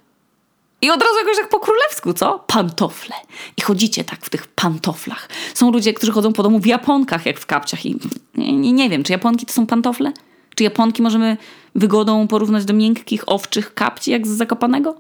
I 0.83 0.91
od 0.91 1.03
razu 1.03 1.19
jakoś 1.19 1.37
tak 1.37 1.49
po 1.49 1.61
królewsku, 1.61 2.13
co? 2.13 2.39
Pantofle. 2.39 3.15
I 3.57 3.63
chodzicie 3.63 4.05
tak 4.05 4.25
w 4.25 4.31
tych 4.31 4.47
pantoflach. 4.47 5.29
Są 5.55 5.73
ludzie, 5.73 5.95
którzy 5.95 6.13
chodzą 6.13 6.33
po 6.33 6.43
domu 6.43 6.59
w 6.59 6.67
japonkach, 6.67 7.27
jak 7.27 7.41
w 7.41 7.47
kapciach. 7.47 7.87
I 7.87 7.97
nie, 8.35 8.73
nie, 8.73 8.91
wiem, 8.91 9.03
czy 9.03 9.13
japonki 9.13 9.47
to 9.47 9.53
są 9.53 9.67
pantofle? 9.67 10.13
Czy 10.55 10.65
japonki 10.65 11.03
możemy 11.03 11.37
wygodą 11.75 12.29
porównać 12.29 12.65
do 12.65 12.75
miękkich, 12.75 13.23
owczych 13.27 13.75
kapci, 13.75 14.11
jak 14.11 14.27
z 14.27 14.31
Zakopanego? 14.31 14.95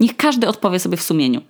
Niech 0.00 0.16
każdy 0.16 0.48
odpowie 0.48 0.78
sobie 0.78 0.96
w 0.96 1.02
sumieniu. 1.02 1.40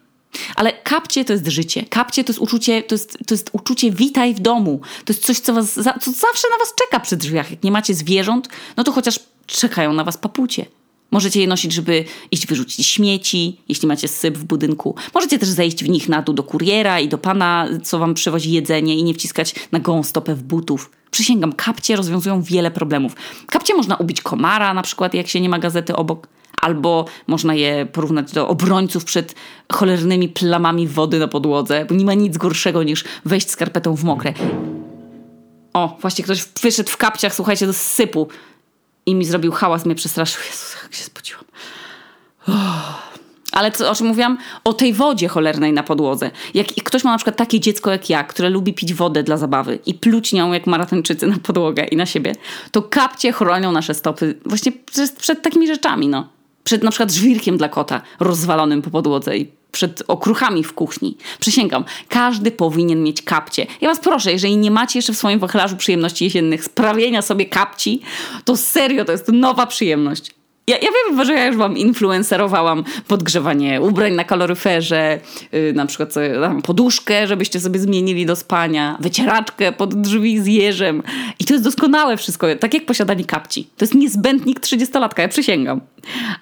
Ale 0.56 0.72
kapcie 0.72 1.24
to 1.24 1.32
jest 1.32 1.46
życie. 1.46 1.84
Kapcie 1.90 2.24
to 2.24 2.32
jest 2.32 2.40
uczucie, 2.40 2.82
to 2.82 2.94
jest, 2.94 3.18
to 3.26 3.34
jest 3.34 3.50
uczucie 3.52 3.90
witaj 3.90 4.34
w 4.34 4.40
domu. 4.40 4.80
To 5.04 5.12
jest 5.12 5.26
coś, 5.26 5.40
co, 5.40 5.54
was, 5.54 5.74
co 5.74 6.12
zawsze 6.12 6.48
na 6.50 6.58
was 6.58 6.74
czeka 6.74 7.00
przy 7.00 7.16
drzwiach. 7.16 7.50
Jak 7.50 7.62
nie 7.62 7.72
macie 7.72 7.94
zwierząt, 7.94 8.48
no 8.76 8.84
to 8.84 8.92
chociaż 8.92 9.20
czekają 9.46 9.92
na 9.92 10.04
was 10.04 10.16
papucie. 10.16 10.66
Możecie 11.10 11.40
je 11.40 11.46
nosić, 11.46 11.72
żeby 11.72 12.04
iść 12.30 12.46
wyrzucić 12.46 12.86
śmieci, 12.86 13.60
jeśli 13.68 13.88
macie 13.88 14.08
syp 14.08 14.38
w 14.38 14.44
budynku. 14.44 14.94
Możecie 15.14 15.38
też 15.38 15.48
zejść 15.48 15.84
w 15.84 15.88
nich 15.88 16.08
na 16.08 16.22
dół 16.22 16.34
do 16.34 16.42
kuriera 16.42 17.00
i 17.00 17.08
do 17.08 17.18
pana, 17.18 17.68
co 17.82 17.98
wam 17.98 18.14
przywozi 18.14 18.52
jedzenie 18.52 18.96
i 18.96 19.04
nie 19.04 19.14
wciskać 19.14 19.54
na 19.72 19.78
gołą 19.78 20.02
stopę 20.02 20.34
w 20.34 20.42
butów. 20.42 20.90
Przysięgam, 21.10 21.52
kapcie 21.52 21.96
rozwiązują 21.96 22.42
wiele 22.42 22.70
problemów. 22.70 23.12
Kapcie 23.46 23.74
można 23.74 23.96
ubić 23.96 24.20
komara, 24.20 24.74
na 24.74 24.82
przykład 24.82 25.14
jak 25.14 25.28
się 25.28 25.40
nie 25.40 25.48
ma 25.48 25.58
gazety 25.58 25.96
obok. 25.96 26.28
Albo 26.60 27.04
można 27.26 27.54
je 27.54 27.86
porównać 27.86 28.32
do 28.32 28.48
obrońców 28.48 29.04
przed 29.04 29.34
cholernymi 29.72 30.28
plamami 30.28 30.88
wody 30.88 31.18
na 31.18 31.28
podłodze, 31.28 31.84
bo 31.88 31.94
nie 31.94 32.04
ma 32.04 32.14
nic 32.14 32.36
gorszego 32.36 32.82
niż 32.82 33.04
wejść 33.24 33.50
skarpetą 33.50 33.96
w 33.96 34.04
mokre. 34.04 34.34
O, 35.74 35.96
właśnie 36.00 36.24
ktoś 36.24 36.44
wyszedł 36.62 36.90
w 36.90 36.96
kapciach, 36.96 37.34
słuchajcie, 37.34 37.66
do 37.66 37.72
sypu 37.72 38.28
i 39.08 39.14
mi 39.14 39.24
zrobił 39.24 39.52
hałas, 39.52 39.86
mnie 39.86 39.94
przestraszył. 39.94 40.42
Jezus, 40.50 40.76
jak 40.82 40.94
się 40.94 41.04
spociłam. 41.04 41.44
Oh. 42.48 43.08
Ale 43.52 43.72
co, 43.72 43.90
o 43.90 43.94
czym 43.94 44.06
mówiłam? 44.06 44.38
O 44.64 44.72
tej 44.72 44.92
wodzie 44.92 45.28
cholernej 45.28 45.72
na 45.72 45.82
podłodze. 45.82 46.30
Jak 46.54 46.66
ktoś 46.66 47.04
ma 47.04 47.10
na 47.10 47.18
przykład 47.18 47.36
takie 47.36 47.60
dziecko 47.60 47.90
jak 47.90 48.10
ja, 48.10 48.24
które 48.24 48.50
lubi 48.50 48.74
pić 48.74 48.94
wodę 48.94 49.22
dla 49.22 49.36
zabawy 49.36 49.78
i 49.86 49.94
pluć 49.94 50.32
nią 50.32 50.52
jak 50.52 50.66
maratończycy 50.66 51.26
na 51.26 51.38
podłogę 51.38 51.84
i 51.84 51.96
na 51.96 52.06
siebie, 52.06 52.32
to 52.70 52.82
kapcie 52.82 53.32
chronią 53.32 53.72
nasze 53.72 53.94
stopy 53.94 54.38
właśnie 54.46 54.72
przed, 54.72 55.12
przed 55.12 55.42
takimi 55.42 55.66
rzeczami, 55.66 56.08
no. 56.08 56.28
Przed 56.64 56.82
na 56.82 56.90
przykład 56.90 57.12
żwirkiem 57.12 57.56
dla 57.56 57.68
kota 57.68 58.02
rozwalonym 58.20 58.82
po 58.82 58.90
podłodze 58.90 59.36
i 59.36 59.57
przed 59.72 60.02
okruchami 60.08 60.64
w 60.64 60.72
kuchni. 60.72 61.16
Przysięgam, 61.40 61.84
każdy 62.08 62.50
powinien 62.50 63.02
mieć 63.02 63.22
kapcie. 63.22 63.66
Ja 63.80 63.88
was 63.88 64.00
proszę, 64.00 64.32
jeżeli 64.32 64.56
nie 64.56 64.70
macie 64.70 64.98
jeszcze 64.98 65.12
w 65.12 65.16
swoim 65.16 65.38
wachlarzu 65.38 65.76
przyjemności 65.76 66.24
jesiennych 66.24 66.64
sprawienia 66.64 67.22
sobie 67.22 67.46
kapci, 67.46 68.00
to 68.44 68.56
serio 68.56 69.04
to 69.04 69.12
jest 69.12 69.28
nowa 69.28 69.66
przyjemność. 69.66 70.37
Ja, 70.68 70.76
ja 70.76 70.88
wiem, 70.92 71.24
że 71.24 71.34
ja 71.34 71.46
już 71.46 71.56
wam 71.56 71.76
influencerowałam 71.76 72.84
podgrzewanie 73.08 73.80
ubrań 73.80 74.12
na 74.12 74.24
kaloryferze, 74.24 75.20
yy, 75.52 75.72
na 75.72 75.86
przykład 75.86 76.12
sobie, 76.12 76.40
tam, 76.40 76.62
poduszkę, 76.62 77.26
żebyście 77.26 77.60
sobie 77.60 77.80
zmienili 77.80 78.26
do 78.26 78.36
spania, 78.36 78.96
wycieraczkę 79.00 79.72
pod 79.72 79.94
drzwi 79.94 80.40
z 80.40 80.46
jeżem. 80.46 81.02
I 81.38 81.44
to 81.44 81.52
jest 81.52 81.64
doskonałe 81.64 82.16
wszystko, 82.16 82.46
tak 82.60 82.74
jak 82.74 82.86
posiadanie 82.86 83.24
kapci. 83.24 83.68
To 83.76 83.84
jest 83.84 83.94
niezbędnik 83.94 84.60
30-latka, 84.60 85.20
ja 85.20 85.28
przysięgam. 85.28 85.80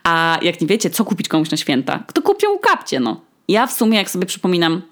A 0.05 0.39
jak 0.43 0.61
nie 0.61 0.67
wiecie, 0.67 0.91
co 0.91 1.05
kupić 1.05 1.29
komuś 1.29 1.51
na 1.51 1.57
święta, 1.57 2.05
kto 2.07 2.23
kupią 2.23 2.59
kapcie, 2.59 3.01
no. 3.01 3.21
Ja 3.49 3.67
w 3.67 3.73
sumie, 3.73 3.99
jak 3.99 4.11
sobie 4.11 4.27
przypominam, 4.27 4.83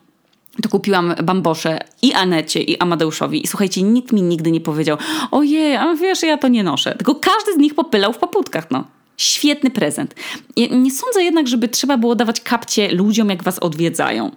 to 0.63 0.69
kupiłam 0.69 1.15
bambosze 1.25 1.79
i 2.03 2.13
Anecie, 2.13 2.61
i 2.63 2.79
Amadeuszowi. 2.79 3.45
I 3.45 3.47
słuchajcie, 3.47 3.83
nikt 3.83 4.13
mi 4.13 4.23
nigdy 4.23 4.51
nie 4.51 4.61
powiedział, 4.61 4.99
ojej, 5.31 5.77
a 5.77 5.95
wiesz, 5.95 6.23
ja 6.23 6.39
to 6.39 6.49
nie 6.49 6.65
noszę. 6.65 6.95
Tylko 6.95 7.15
każdy 7.15 7.55
z 7.55 7.57
nich 7.57 7.75
popylał 7.75 8.13
w 8.13 8.19
paputkach, 8.19 8.71
no. 8.71 8.85
Świetny 9.17 9.71
prezent. 9.71 10.15
nie 10.71 10.91
sądzę 10.91 11.23
jednak, 11.23 11.49
żeby 11.49 11.69
trzeba 11.69 11.99
było 11.99 12.15
dawać 12.15 12.41
kapcie 12.41 12.93
ludziom, 12.93 13.31
jak 13.31 13.43
was 13.43 13.59
odwiedzają. 13.59 14.31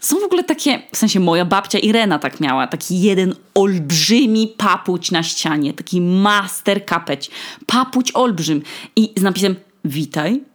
Są 0.00 0.20
w 0.20 0.24
ogóle 0.24 0.44
takie, 0.44 0.82
w 0.92 0.96
sensie 0.96 1.20
moja 1.20 1.44
babcia 1.44 1.78
Irena 1.78 2.18
tak 2.18 2.40
miała, 2.40 2.66
taki 2.66 3.00
jeden 3.00 3.34
olbrzymi 3.54 4.54
papuć 4.56 5.10
na 5.10 5.22
ścianie, 5.22 5.72
taki 5.74 6.00
master 6.00 6.84
kapeć. 6.84 7.30
Papuć 7.66 8.12
olbrzym. 8.14 8.62
I 8.96 9.12
z 9.16 9.22
napisem 9.22 9.56
witaj. 9.84 10.51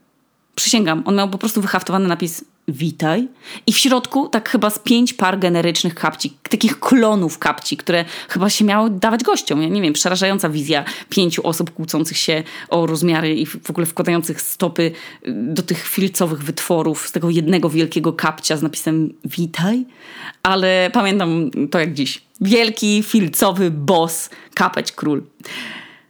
Przysięgam, 0.58 1.04
on 1.06 1.16
miał 1.16 1.30
po 1.30 1.38
prostu 1.38 1.62
wyhaftowany 1.62 2.08
napis 2.08 2.46
witaj. 2.68 3.28
I 3.68 3.74
w 3.74 3.78
środku 3.78 4.30
tak 4.30 4.50
chyba 4.50 4.70
z 4.70 4.80
pięć 4.80 5.14
par 5.14 5.40
generycznych 5.40 5.96
kapci, 5.96 6.34
takich 6.50 6.80
klonów 6.80 7.40
kapci, 7.40 7.78
które 7.78 8.06
chyba 8.30 8.50
się 8.50 8.66
miały 8.66 8.90
dawać 8.90 9.24
gościom. 9.24 9.62
Ja 9.62 9.68
nie 9.68 9.82
wiem, 9.82 9.94
przerażająca 9.94 10.50
wizja 10.50 10.86
pięciu 11.10 11.48
osób 11.48 11.74
kłócących 11.74 12.18
się 12.18 12.44
o 12.70 12.86
rozmiary 12.86 13.36
i 13.36 13.46
w 13.46 13.70
ogóle 13.70 13.86
wkładających 13.86 14.42
stopy 14.42 14.84
y, 14.84 14.94
do 15.34 15.62
tych 15.62 15.88
filcowych 15.88 16.44
wytworów 16.44 17.08
z 17.08 17.12
tego 17.12 17.30
jednego 17.30 17.70
wielkiego 17.70 18.14
kapcia 18.14 18.58
z 18.58 18.62
napisem 18.62 19.14
witaj. 19.26 19.86
Ale 20.44 20.90
pamiętam 20.94 21.52
to 21.72 21.80
jak 21.80 21.94
dziś. 21.94 22.22
Wielki, 22.42 23.04
filcowy 23.04 23.72
boss, 23.72 24.30
kapeć 24.54 24.92
król. 24.92 25.24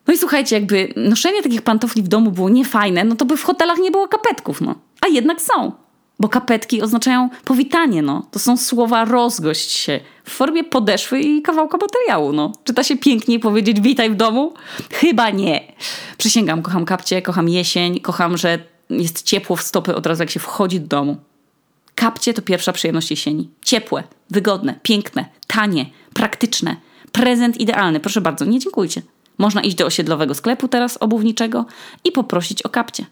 No 0.07 0.13
i 0.13 0.17
słuchajcie, 0.17 0.55
jakby 0.55 0.93
noszenie 0.95 1.43
takich 1.43 1.61
pantofli 1.61 2.03
w 2.03 2.07
domu 2.07 2.31
było 2.31 2.49
niefajne, 2.49 3.03
no 3.03 3.15
to 3.15 3.25
by 3.25 3.37
w 3.37 3.43
hotelach 3.43 3.77
nie 3.77 3.91
było 3.91 4.07
kapetków, 4.07 4.61
no. 4.61 4.75
A 5.01 5.07
jednak 5.07 5.41
są. 5.41 5.71
Bo 6.19 6.29
kapetki 6.29 6.81
oznaczają 6.81 7.29
powitanie, 7.45 8.01
no. 8.01 8.27
To 8.31 8.39
są 8.39 8.57
słowa 8.57 9.05
rozgość 9.05 9.71
się 9.71 9.99
w 10.23 10.31
formie 10.31 10.63
podeszwy 10.63 11.19
i 11.19 11.41
kawałka 11.41 11.77
materiału, 11.77 12.33
no. 12.33 12.51
Czy 12.63 12.73
da 12.73 12.83
się 12.83 12.97
piękniej 12.97 13.39
powiedzieć 13.39 13.81
witaj 13.81 14.09
w 14.09 14.15
domu? 14.15 14.53
Chyba 14.91 15.29
nie. 15.29 15.73
Przysięgam, 16.17 16.61
kocham 16.61 16.85
kapcie, 16.85 17.21
kocham 17.21 17.49
jesień, 17.49 17.99
kocham, 17.99 18.37
że 18.37 18.59
jest 18.89 19.23
ciepło 19.23 19.55
w 19.55 19.61
stopy 19.61 19.95
od 19.95 20.05
razu 20.05 20.23
jak 20.23 20.29
się 20.29 20.39
wchodzi 20.39 20.79
do 20.79 20.87
domu. 20.87 21.17
Kapcie 21.95 22.33
to 22.33 22.41
pierwsza 22.41 22.73
przyjemność 22.73 23.11
jesieni. 23.11 23.49
Ciepłe, 23.65 24.03
wygodne, 24.29 24.79
piękne, 24.83 25.25
tanie, 25.47 25.85
praktyczne. 26.13 26.75
Prezent 27.11 27.57
idealny. 27.57 27.99
Proszę 27.99 28.21
bardzo, 28.21 28.45
nie 28.45 28.59
dziękujcie. 28.59 29.01
Można 29.37 29.61
iść 29.61 29.75
do 29.75 29.85
osiedlowego 29.85 30.33
sklepu 30.33 30.67
teraz 30.67 30.97
obuwniczego 30.97 31.65
i 32.03 32.11
poprosić 32.11 32.61
o 32.61 32.69
kapcie. 32.69 33.05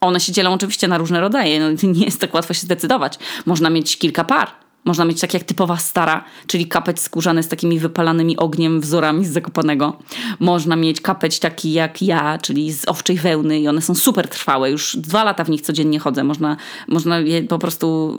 One 0.00 0.20
się 0.20 0.32
dzielą 0.32 0.52
oczywiście 0.52 0.88
na 0.88 0.98
różne 0.98 1.20
rodzaje, 1.20 1.60
no, 1.60 1.68
nie 1.98 2.04
jest 2.04 2.20
tak 2.20 2.34
łatwo 2.34 2.54
się 2.54 2.60
zdecydować. 2.60 3.18
Można 3.46 3.70
mieć 3.70 3.98
kilka 3.98 4.24
par. 4.24 4.48
Można 4.84 5.04
mieć 5.04 5.20
tak 5.20 5.34
jak 5.34 5.44
typowa 5.44 5.76
stara, 5.76 6.24
czyli 6.46 6.66
kapeć 6.66 7.00
skórzany 7.00 7.42
z 7.42 7.48
takimi 7.48 7.78
wypalanymi 7.78 8.36
ogniem 8.36 8.80
wzorami 8.80 9.24
z 9.24 9.32
Zakopanego. 9.32 9.96
Można 10.40 10.76
mieć 10.76 11.00
kapeć 11.00 11.38
taki 11.38 11.72
jak 11.72 12.02
ja, 12.02 12.38
czyli 12.38 12.72
z 12.72 12.88
owczej 12.88 13.16
wełny 13.16 13.60
i 13.60 13.68
one 13.68 13.82
są 13.82 13.94
super 13.94 14.28
trwałe. 14.28 14.70
Już 14.70 14.96
dwa 14.96 15.24
lata 15.24 15.44
w 15.44 15.50
nich 15.50 15.60
codziennie 15.60 15.98
chodzę. 15.98 16.24
Można, 16.24 16.56
można 16.88 17.18
je 17.18 17.42
po 17.42 17.58
prostu 17.58 18.18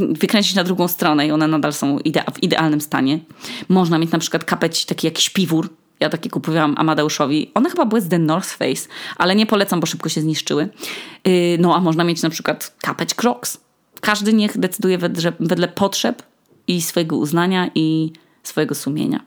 yy, 0.00 0.14
wykręcić 0.14 0.54
na 0.54 0.64
drugą 0.64 0.88
stronę 0.88 1.26
i 1.26 1.32
one 1.32 1.48
nadal 1.48 1.72
są 1.72 1.98
idea 1.98 2.24
w 2.34 2.42
idealnym 2.42 2.80
stanie. 2.80 3.18
Można 3.68 3.98
mieć 3.98 4.10
na 4.10 4.18
przykład 4.18 4.44
kapeć 4.44 4.84
taki 4.84 5.06
jak 5.06 5.18
śpiwór, 5.18 5.68
ja 6.00 6.10
takie 6.10 6.30
kupowałam 6.30 6.74
Amadeuszowi. 6.78 7.50
One 7.54 7.70
chyba 7.70 7.84
były 7.84 8.00
z 8.00 8.08
The 8.08 8.18
North 8.18 8.50
Face, 8.50 8.88
ale 9.16 9.36
nie 9.36 9.46
polecam, 9.46 9.80
bo 9.80 9.86
szybko 9.86 10.08
się 10.08 10.20
zniszczyły. 10.20 10.68
Yy, 11.24 11.32
no 11.58 11.74
a 11.74 11.80
można 11.80 12.04
mieć 12.04 12.22
na 12.22 12.30
przykład 12.30 12.76
kapeć 12.80 13.14
Crocs. 13.14 13.58
Każdy 14.00 14.32
niech 14.32 14.58
decyduje 14.58 14.98
wedle, 14.98 15.32
wedle 15.40 15.68
potrzeb 15.68 16.22
i 16.68 16.82
swojego 16.82 17.16
uznania 17.16 17.70
i 17.74 18.12
swojego 18.42 18.74
sumienia. 18.74 19.20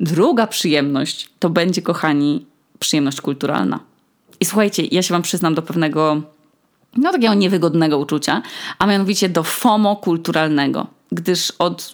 Druga 0.00 0.46
przyjemność 0.46 1.30
to 1.38 1.50
będzie, 1.50 1.82
kochani, 1.82 2.46
przyjemność 2.78 3.20
kulturalna. 3.20 3.80
I 4.40 4.44
słuchajcie, 4.44 4.84
ja 4.84 5.02
się 5.02 5.14
wam 5.14 5.22
przyznam 5.22 5.54
do 5.54 5.62
pewnego, 5.62 6.22
no 6.96 7.12
takiego 7.12 7.34
niewygodnego 7.34 7.98
uczucia, 7.98 8.42
a 8.78 8.86
mianowicie 8.86 9.28
do 9.28 9.42
FOMO 9.42 9.96
kulturalnego, 9.96 10.86
gdyż 11.12 11.50
od, 11.50 11.92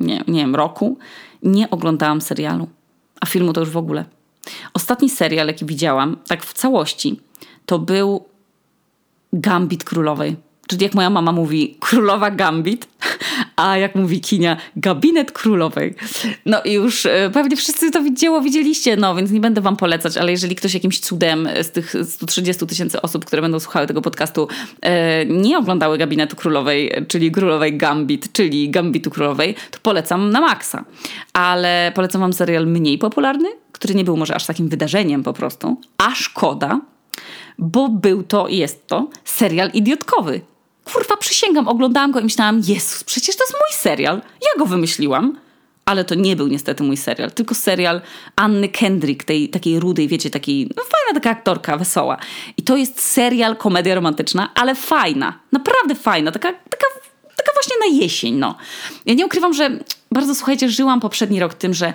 nie, 0.00 0.24
nie 0.28 0.40
wiem, 0.40 0.54
roku 0.54 0.98
nie 1.42 1.70
oglądałam 1.70 2.20
serialu 2.20 2.68
a 3.24 3.26
filmu 3.26 3.52
to 3.52 3.60
już 3.60 3.70
w 3.70 3.76
ogóle. 3.76 4.04
Ostatni 4.74 5.10
serial, 5.10 5.46
jaki 5.46 5.64
widziałam, 5.64 6.16
tak 6.26 6.44
w 6.44 6.52
całości, 6.52 7.20
to 7.66 7.78
był 7.78 8.24
Gambit 9.32 9.84
Królowej. 9.84 10.36
Czyli 10.66 10.82
jak 10.84 10.94
moja 10.94 11.10
mama 11.10 11.32
mówi, 11.32 11.76
królowa 11.80 12.30
Gambit, 12.30 12.88
a 13.56 13.76
jak 13.76 13.94
mówi 13.94 14.20
Kinia, 14.20 14.56
gabinet 14.76 15.32
królowej. 15.32 15.94
No 16.46 16.62
i 16.62 16.72
już 16.72 17.06
e, 17.06 17.30
pewnie 17.32 17.56
wszyscy 17.56 17.90
to 17.90 18.02
dzieło 18.12 18.40
widzieliście, 18.40 18.96
no 18.96 19.14
więc 19.14 19.30
nie 19.30 19.40
będę 19.40 19.60
wam 19.60 19.76
polecać, 19.76 20.16
ale 20.16 20.32
jeżeli 20.32 20.56
ktoś 20.56 20.74
jakimś 20.74 21.00
cudem 21.00 21.48
z 21.62 21.70
tych 21.70 21.94
130 22.04 22.66
tysięcy 22.66 23.02
osób, 23.02 23.24
które 23.24 23.42
będą 23.42 23.60
słuchały 23.60 23.86
tego 23.86 24.02
podcastu, 24.02 24.48
e, 24.82 25.26
nie 25.26 25.58
oglądały 25.58 25.98
gabinetu 25.98 26.36
królowej, 26.36 26.92
czyli 27.08 27.32
królowej 27.32 27.76
Gambit, 27.76 28.32
czyli 28.32 28.70
Gambitu 28.70 29.10
królowej, 29.10 29.54
to 29.70 29.78
polecam 29.82 30.30
na 30.30 30.40
maksa. 30.40 30.84
Ale 31.32 31.92
polecam 31.94 32.20
wam 32.20 32.32
serial 32.32 32.66
mniej 32.66 32.98
popularny, 32.98 33.48
który 33.72 33.94
nie 33.94 34.04
był 34.04 34.16
może 34.16 34.34
aż 34.34 34.46
takim 34.46 34.68
wydarzeniem 34.68 35.22
po 35.22 35.32
prostu, 35.32 35.80
a 35.98 36.14
szkoda, 36.14 36.80
bo 37.58 37.88
był 37.88 38.22
to 38.22 38.48
i 38.48 38.56
jest 38.56 38.86
to 38.86 39.08
serial 39.24 39.70
idiotkowy 39.70 40.40
kurwa, 40.84 41.16
przysięgam, 41.16 41.68
oglądałam 41.68 42.12
go 42.12 42.20
i 42.20 42.24
myślałam, 42.24 42.60
Jezus, 42.66 43.04
przecież 43.04 43.36
to 43.36 43.44
jest 43.44 43.54
mój 43.54 43.78
serial. 43.78 44.16
Ja 44.16 44.58
go 44.58 44.66
wymyśliłam. 44.66 45.38
Ale 45.84 46.04
to 46.04 46.14
nie 46.14 46.36
był 46.36 46.46
niestety 46.46 46.82
mój 46.82 46.96
serial, 46.96 47.30
tylko 47.30 47.54
serial 47.54 48.00
Anny 48.36 48.68
Kendrick, 48.68 49.24
tej 49.24 49.48
takiej 49.48 49.80
rudej, 49.80 50.08
wiecie, 50.08 50.30
takiej 50.30 50.70
no, 50.76 50.82
fajna 50.82 51.20
taka 51.20 51.30
aktorka, 51.30 51.76
wesoła. 51.76 52.16
I 52.56 52.62
to 52.62 52.76
jest 52.76 53.00
serial, 53.00 53.56
komedia 53.56 53.94
romantyczna, 53.94 54.50
ale 54.54 54.74
fajna, 54.74 55.38
naprawdę 55.52 55.94
fajna, 55.94 56.32
taka, 56.32 56.52
taka, 56.52 56.86
taka 57.36 57.52
właśnie 57.54 57.76
na 57.80 58.02
jesień, 58.02 58.34
no. 58.34 58.56
Ja 59.06 59.14
nie 59.14 59.26
ukrywam, 59.26 59.54
że 59.54 59.78
bardzo, 60.12 60.34
słuchajcie, 60.34 60.70
żyłam 60.70 61.00
poprzedni 61.00 61.40
rok 61.40 61.54
tym, 61.54 61.74
że, 61.74 61.92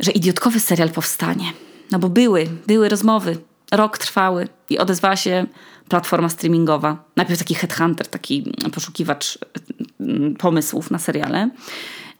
że 0.00 0.10
idiotkowy 0.10 0.60
serial 0.60 0.90
powstanie. 0.90 1.52
No 1.90 1.98
bo 1.98 2.08
były, 2.08 2.46
były 2.66 2.88
rozmowy, 2.88 3.36
rok 3.72 3.98
trwały 3.98 4.48
i 4.70 4.78
odezwała 4.78 5.16
się 5.16 5.46
platforma 5.92 6.28
streamingowa. 6.28 7.04
Najpierw 7.16 7.38
taki 7.38 7.54
headhunter, 7.54 8.06
taki 8.06 8.52
poszukiwacz 8.74 9.38
mm, 10.00 10.34
pomysłów 10.34 10.90
na 10.90 10.98
seriale. 10.98 11.50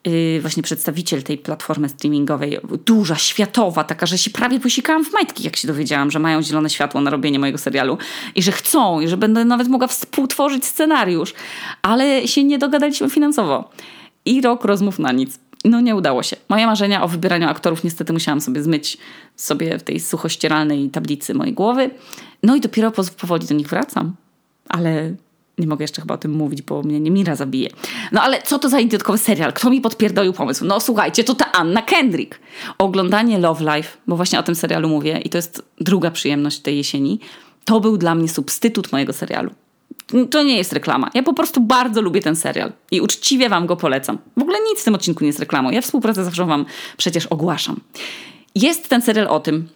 Yy, 0.04 0.40
właśnie 0.40 0.62
przedstawiciel 0.62 1.22
tej 1.22 1.38
platformy 1.38 1.88
streamingowej, 1.88 2.58
duża, 2.86 3.16
światowa, 3.16 3.84
taka, 3.84 4.06
że 4.06 4.18
się 4.18 4.30
prawie 4.30 4.60
posikałam 4.60 5.04
w 5.04 5.12
majtki, 5.12 5.44
jak 5.44 5.56
się 5.56 5.68
dowiedziałam, 5.68 6.10
że 6.10 6.18
mają 6.18 6.42
zielone 6.42 6.70
światło 6.70 7.00
na 7.00 7.10
robienie 7.10 7.38
mojego 7.38 7.58
serialu 7.58 7.98
i 8.34 8.42
że 8.42 8.52
chcą, 8.52 9.00
i 9.00 9.08
że 9.08 9.16
będę 9.16 9.44
nawet 9.44 9.68
mogła 9.68 9.86
współtworzyć 9.86 10.64
scenariusz, 10.64 11.34
ale 11.82 12.28
się 12.28 12.44
nie 12.44 12.58
dogadaliśmy 12.58 13.10
finansowo. 13.10 13.70
I 14.24 14.40
rok 14.40 14.64
rozmów 14.64 14.98
na 14.98 15.12
nic. 15.12 15.38
No 15.64 15.80
nie 15.80 15.96
udało 15.96 16.22
się. 16.22 16.36
Moje 16.48 16.66
marzenia 16.66 17.02
o 17.02 17.08
wybieraniu 17.08 17.48
aktorów 17.48 17.84
niestety 17.84 18.12
musiałam 18.12 18.40
sobie 18.40 18.62
zmyć 18.62 18.98
sobie 19.36 19.78
w 19.78 19.82
tej 19.82 20.00
suchościeralnej 20.00 20.90
tablicy 20.90 21.34
mojej 21.34 21.54
głowy. 21.54 21.90
No 22.42 22.56
i 22.56 22.60
dopiero 22.60 22.92
powoli 23.20 23.46
do 23.46 23.54
nich 23.54 23.68
wracam. 23.68 24.14
Ale 24.68 25.14
nie 25.58 25.66
mogę 25.66 25.84
jeszcze 25.84 26.02
chyba 26.02 26.14
o 26.14 26.18
tym 26.18 26.32
mówić, 26.32 26.62
bo 26.62 26.82
mnie 26.82 27.00
nie 27.00 27.10
Mira 27.10 27.36
zabije. 27.36 27.70
No 28.12 28.22
ale 28.22 28.42
co 28.42 28.58
to 28.58 28.68
za 28.68 28.80
idiotkowy 28.80 29.18
serial? 29.18 29.52
Kto 29.52 29.70
mi 29.70 29.80
podpierdolił 29.80 30.32
pomysł? 30.32 30.64
No 30.64 30.80
słuchajcie, 30.80 31.24
to 31.24 31.34
ta 31.34 31.52
Anna 31.52 31.82
Kendrick. 31.82 32.40
Oglądanie 32.78 33.38
Love 33.38 33.76
Life, 33.76 33.96
bo 34.06 34.16
właśnie 34.16 34.38
o 34.38 34.42
tym 34.42 34.54
serialu 34.54 34.88
mówię 34.88 35.18
i 35.18 35.30
to 35.30 35.38
jest 35.38 35.62
druga 35.80 36.10
przyjemność 36.10 36.58
tej 36.58 36.76
jesieni, 36.76 37.20
to 37.64 37.80
był 37.80 37.98
dla 37.98 38.14
mnie 38.14 38.28
substytut 38.28 38.92
mojego 38.92 39.12
serialu. 39.12 39.50
To 40.30 40.42
nie 40.42 40.56
jest 40.56 40.72
reklama. 40.72 41.10
Ja 41.14 41.22
po 41.22 41.34
prostu 41.34 41.60
bardzo 41.60 42.02
lubię 42.02 42.22
ten 42.22 42.36
serial 42.36 42.72
i 42.90 43.00
uczciwie 43.00 43.48
wam 43.48 43.66
go 43.66 43.76
polecam. 43.76 44.18
W 44.36 44.42
ogóle 44.42 44.58
nic 44.70 44.80
w 44.80 44.84
tym 44.84 44.94
odcinku 44.94 45.24
nie 45.24 45.28
jest 45.28 45.40
reklamą. 45.40 45.70
Ja 45.70 45.80
współpracę 45.80 46.24
zawsze 46.24 46.46
wam 46.46 46.66
przecież 46.96 47.26
ogłaszam. 47.26 47.80
Jest 48.54 48.88
ten 48.88 49.02
serial 49.02 49.26
o 49.26 49.40
tym, 49.40 49.68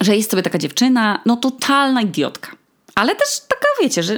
że 0.00 0.16
jest 0.16 0.30
sobie 0.30 0.42
taka 0.42 0.58
dziewczyna, 0.58 1.22
no 1.26 1.36
totalna 1.36 2.02
idiotka. 2.02 2.50
Ale 2.94 3.16
też 3.16 3.28
taka, 3.48 3.66
wiecie, 3.82 4.02
że 4.02 4.14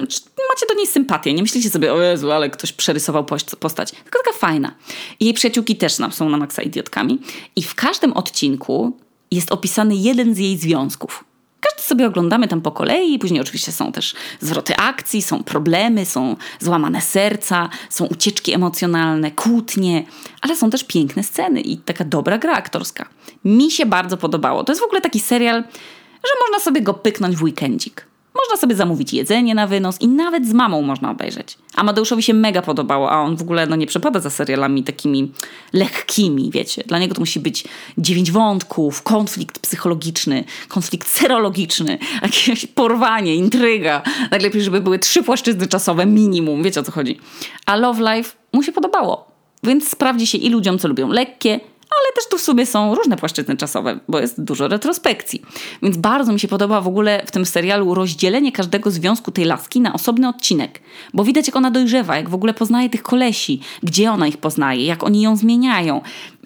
macie 0.50 0.67
do 0.69 0.75
niej 0.76 0.87
sympatię. 0.87 1.35
Nie 1.35 1.43
myślicie 1.43 1.71
sobie, 1.71 1.93
o 1.93 2.00
Jezu, 2.03 2.33
ale 2.33 2.50
ktoś 2.50 2.73
przerysował 2.73 3.25
postać. 3.61 3.93
Tylko 3.93 4.19
taka 4.25 4.38
fajna. 4.38 4.75
I 5.21 5.25
jej 5.25 5.35
przyjaciółki 5.35 5.76
też 5.76 5.93
są 6.11 6.29
na 6.29 6.37
maksa 6.37 6.62
idiotkami. 6.62 7.19
I 7.57 7.62
w 7.62 7.75
każdym 7.75 8.12
odcinku 8.12 8.97
jest 9.31 9.53
opisany 9.53 9.97
jeden 9.97 10.35
z 10.35 10.38
jej 10.38 10.59
związków. 10.59 11.25
Każdy 11.60 11.82
sobie 11.82 12.06
oglądamy 12.06 12.48
tam 12.48 12.60
po 12.60 12.72
kolei, 12.72 13.18
później 13.18 13.40
oczywiście 13.40 13.72
są 13.72 13.92
też 13.92 14.14
zwroty 14.40 14.76
akcji, 14.76 15.22
są 15.22 15.44
problemy, 15.44 16.06
są 16.06 16.36
złamane 16.60 17.00
serca, 17.00 17.68
są 17.90 18.06
ucieczki 18.06 18.52
emocjonalne, 18.52 19.30
kłótnie, 19.30 20.04
ale 20.40 20.56
są 20.56 20.70
też 20.70 20.84
piękne 20.84 21.22
sceny 21.22 21.60
i 21.60 21.76
taka 21.76 22.04
dobra 22.04 22.38
gra 22.38 22.52
aktorska. 22.52 23.08
Mi 23.44 23.70
się 23.70 23.86
bardzo 23.86 24.16
podobało. 24.16 24.64
To 24.64 24.72
jest 24.72 24.82
w 24.82 24.84
ogóle 24.84 25.00
taki 25.00 25.20
serial, 25.20 25.64
że 26.12 26.32
można 26.46 26.64
sobie 26.64 26.80
go 26.80 26.94
pyknąć 26.94 27.36
w 27.36 27.42
weekendzik. 27.42 28.06
Można 28.37 28.57
sobie 28.57 28.75
zamówić 28.75 29.12
jedzenie 29.12 29.55
na 29.55 29.66
wynos 29.66 30.00
i 30.00 30.09
nawet 30.09 30.49
z 30.49 30.52
mamą 30.52 30.83
można 30.83 31.11
obejrzeć. 31.11 31.59
Amadeuszowi 31.75 32.23
się 32.23 32.35
mega 32.35 32.62
podobało, 32.62 33.11
a 33.11 33.21
on 33.21 33.37
w 33.37 33.43
ogóle 33.43 33.66
no, 33.66 33.76
nie 33.76 33.87
przepada 33.87 34.21
za 34.21 34.31
serialami 34.31 34.85
takimi 34.85 35.33
lekkimi, 35.73 36.50
wiecie. 36.50 36.83
Dla 36.87 36.99
niego 36.99 37.14
to 37.14 37.21
musi 37.21 37.40
być 37.40 37.64
dziewięć 37.99 38.31
wątków, 38.31 39.02
konflikt 39.02 39.59
psychologiczny, 39.59 40.45
konflikt 40.69 41.09
serologiczny, 41.09 41.99
jakieś 42.23 42.66
porwanie, 42.66 43.35
intryga. 43.35 44.02
Najlepiej, 44.31 44.62
żeby 44.62 44.81
były 44.81 44.99
trzy 44.99 45.23
płaszczyzny 45.23 45.66
czasowe 45.66 46.07
minimum, 46.07 46.62
wiecie 46.62 46.81
o 46.81 46.83
co 46.83 46.93
chodzi. 46.93 47.19
A 47.66 47.76
Love 47.76 48.16
Life 48.16 48.37
mu 48.52 48.62
się 48.62 48.73
podobało. 48.73 49.26
Więc 49.62 49.88
sprawdzi 49.88 50.26
się 50.26 50.38
i 50.38 50.50
ludziom, 50.50 50.78
co 50.78 50.88
lubią 50.88 51.09
lekkie, 51.09 51.61
ale 51.90 52.12
też 52.14 52.28
tu 52.31 52.38
w 52.38 52.40
sobie 52.40 52.66
są 52.66 52.95
różne 52.95 53.16
płaszczyzny 53.16 53.57
czasowe, 53.57 54.00
bo 54.09 54.21
jest 54.21 54.45
dużo 54.45 54.69
retrospekcji. 54.69 55.43
Więc 55.83 55.97
bardzo 55.97 56.33
mi 56.33 56.40
się 56.40 56.49
podoba 56.49 56.81
w 56.81 56.88
ogóle 56.88 57.23
w 57.26 57.31
tym 57.31 57.47
serialu 57.47 57.95
rozdzielenie 57.95 58.52
każdego 58.52 58.90
związku 58.90 59.31
tej 59.31 59.45
laski 59.45 59.81
na 59.81 59.93
osobny 59.93 60.28
odcinek, 60.28 60.81
bo 61.14 61.25
widać 61.25 61.47
jak 61.47 61.57
ona 61.57 61.71
dojrzewa, 61.71 62.16
jak 62.16 62.28
w 62.28 62.35
ogóle 62.35 62.55
poznaje 62.55 62.90
tych 62.90 63.02
kolesi, 63.02 63.61
gdzie 63.83 64.11
ona 64.11 64.26
ich 64.26 64.37
poznaje, 64.37 64.85
jak 64.85 65.05
oni 65.05 65.23
ją 65.23 65.37
zmieniają. 65.37 66.00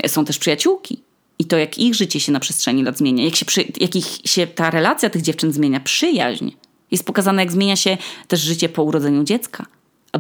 Są 0.07 0.25
też 0.25 0.39
przyjaciółki. 0.39 1.03
I 1.39 1.45
to, 1.45 1.59
jak 1.59 1.79
ich 1.79 1.95
życie 1.95 2.21
się 2.21 2.33
na 2.33 2.41
przestrzeni 2.41 2.83
lat 2.83 2.99
zmienia, 2.99 3.25
jak 3.25 3.37
się, 3.37 3.45
przy, 3.45 3.65
jak 3.81 3.97
ich 3.97 4.07
się 4.25 4.47
ta 4.47 4.71
relacja 4.71 5.11
tych 5.11 5.23
dziewczyn 5.23 5.53
zmienia, 5.53 5.81
przyjaźń. 5.81 6.51
Jest 6.91 7.07
pokazane, 7.07 7.43
jak 7.43 7.53
zmienia 7.53 7.77
się 7.77 7.99
też 8.29 8.41
życie 8.41 8.69
po 8.69 8.83
urodzeniu 8.83 9.25
dziecka. 9.25 9.67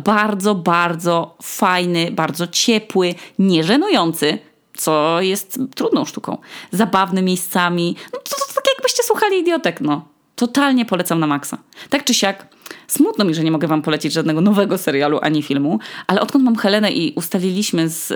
Bardzo, 0.04 0.54
bardzo 0.54 1.36
fajny, 1.42 2.10
bardzo 2.10 2.46
ciepły, 2.46 3.14
nieżenujący, 3.38 4.38
co 4.80 5.20
jest 5.20 5.58
trudną 5.74 6.04
sztuką. 6.04 6.38
Zabawne 6.70 7.22
miejscami. 7.22 7.96
No 8.12 8.18
to, 8.18 8.30
to, 8.30 8.36
to 8.48 8.54
tak 8.54 8.64
jakbyście 8.76 9.02
słuchali 9.02 9.38
idiotek, 9.38 9.80
no. 9.80 10.08
Totalnie 10.36 10.84
polecam 10.84 11.20
na 11.20 11.26
maksa. 11.26 11.58
Tak 11.90 12.04
czy 12.04 12.14
siak, 12.14 12.46
smutno 12.86 13.24
mi, 13.24 13.34
że 13.34 13.44
nie 13.44 13.50
mogę 13.50 13.68
wam 13.68 13.82
polecić 13.82 14.12
żadnego 14.12 14.40
nowego 14.40 14.78
serialu 14.78 15.18
ani 15.22 15.42
filmu, 15.42 15.78
ale 16.06 16.20
odkąd 16.20 16.44
mam 16.44 16.56
Helenę 16.56 16.92
i 16.92 17.12
ustaliliśmy 17.16 17.88
z, 17.88 18.06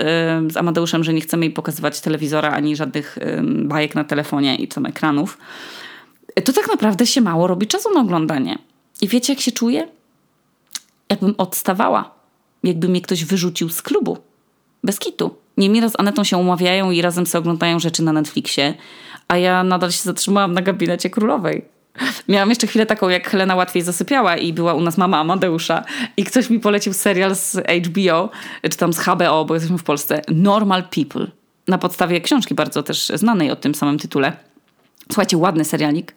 z 0.53 0.57
Amadeuszem, 0.57 1.05
że 1.05 1.13
nie 1.13 1.21
chcemy 1.21 1.45
jej 1.45 1.55
pokazywać 1.55 2.01
telewizora 2.01 2.51
ani 2.51 2.77
żadnych 2.77 3.19
bajek 3.43 3.95
na 3.95 4.05
telefonie 4.05 4.57
i 4.57 4.69
tam 4.69 4.87
ekranów, 4.87 5.39
to 6.45 6.53
tak 6.53 6.69
naprawdę 6.69 7.07
się 7.07 7.21
mało 7.21 7.47
robi 7.47 7.67
czasu 7.67 7.95
na 7.95 8.01
oglądanie. 8.01 8.59
I 9.01 9.09
wiecie, 9.09 9.33
jak 9.33 9.41
się 9.41 9.53
czuję? 9.53 9.89
Jakbym 11.11 11.35
odstawała. 11.39 12.15
Jakby 12.63 12.89
mnie 12.89 13.01
ktoś 13.01 13.25
wyrzucił 13.25 13.69
z 13.69 13.83
klubu. 13.83 14.19
Bez 14.85 14.99
kitu. 14.99 15.37
Niemira 15.57 15.89
z 15.89 16.01
Anetą 16.01 16.25
się 16.25 16.37
umawiają 16.37 16.91
i 16.91 17.03
razem 17.03 17.27
sobie 17.27 17.41
oglądają 17.41 17.79
rzeczy 17.79 18.03
na 18.03 18.13
Netflixie, 18.13 18.75
a 19.29 19.39
ja 19.39 19.65
nadal 19.65 19.93
się 19.93 20.03
zatrzymałam 20.03 20.53
na 20.53 20.63
gabinecie 20.63 21.11
królowej. 21.11 21.65
Miałam 22.29 22.49
jeszcze 22.49 22.67
chwilę 22.67 22.87
taką, 22.87 23.09
jak 23.09 23.29
Helena 23.31 23.55
łatwiej 23.55 23.83
zasypiała 23.83 24.37
i 24.37 24.53
była 24.53 24.75
u 24.75 24.81
nas 24.81 24.99
mama 24.99 25.19
Amadeusza 25.19 25.85
i 26.17 26.25
ktoś 26.25 26.51
mi 26.51 26.61
polecił 26.61 26.93
serial 26.93 27.37
z 27.37 27.57
HBO, 27.87 28.31
czy 28.71 28.77
tam 28.77 28.93
z 28.93 28.99
HBO, 28.99 29.45
bo 29.45 29.55
jesteśmy 29.55 29.79
w 29.79 29.83
Polsce, 29.83 30.23
Normal 30.29 30.83
People. 30.83 31.27
Na 31.69 31.79
podstawie 31.79 32.21
książki 32.21 32.55
bardzo 32.55 32.83
też 32.83 33.13
znanej 33.15 33.51
o 33.51 33.57
tym 33.57 33.75
samym 33.75 33.99
tytule. 33.99 34.33
Słuchajcie, 35.09 35.37
ładny 35.37 35.65
serialik, 35.65 36.15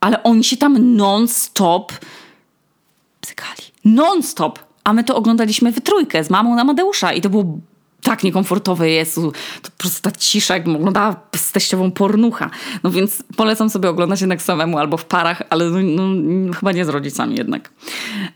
ale 0.00 0.22
oni 0.22 0.44
się 0.44 0.56
tam 0.56 0.96
non-stop 0.96 1.92
psykali. 3.20 3.62
Non-stop! 3.84 4.58
A 4.84 4.92
my 4.92 5.04
to 5.04 5.16
oglądaliśmy 5.16 5.72
w 5.72 5.80
trójkę 5.80 6.24
z 6.24 6.30
mamą 6.30 6.60
Amadeusza 6.60 7.12
i 7.12 7.20
to 7.20 7.30
było 7.30 7.44
tak 8.02 8.24
niekomfortowe 8.24 8.90
jest, 8.90 9.14
to 9.14 9.30
po 9.62 9.78
prostu 9.78 10.02
ta 10.02 10.10
cisza, 10.10 10.54
jak 10.54 10.68
oglądała 10.68 11.16
z 11.36 11.52
teściową 11.52 11.90
pornucha. 11.90 12.50
No 12.82 12.90
więc 12.90 13.22
polecam 13.36 13.70
sobie 13.70 13.88
oglądać 13.88 14.20
jednak 14.20 14.42
samemu 14.42 14.78
albo 14.78 14.96
w 14.96 15.04
parach, 15.04 15.42
ale 15.50 15.64
no, 15.70 16.08
no, 16.14 16.52
chyba 16.52 16.72
nie 16.72 16.84
z 16.84 16.88
rodzicami 16.88 17.36
jednak. 17.36 17.70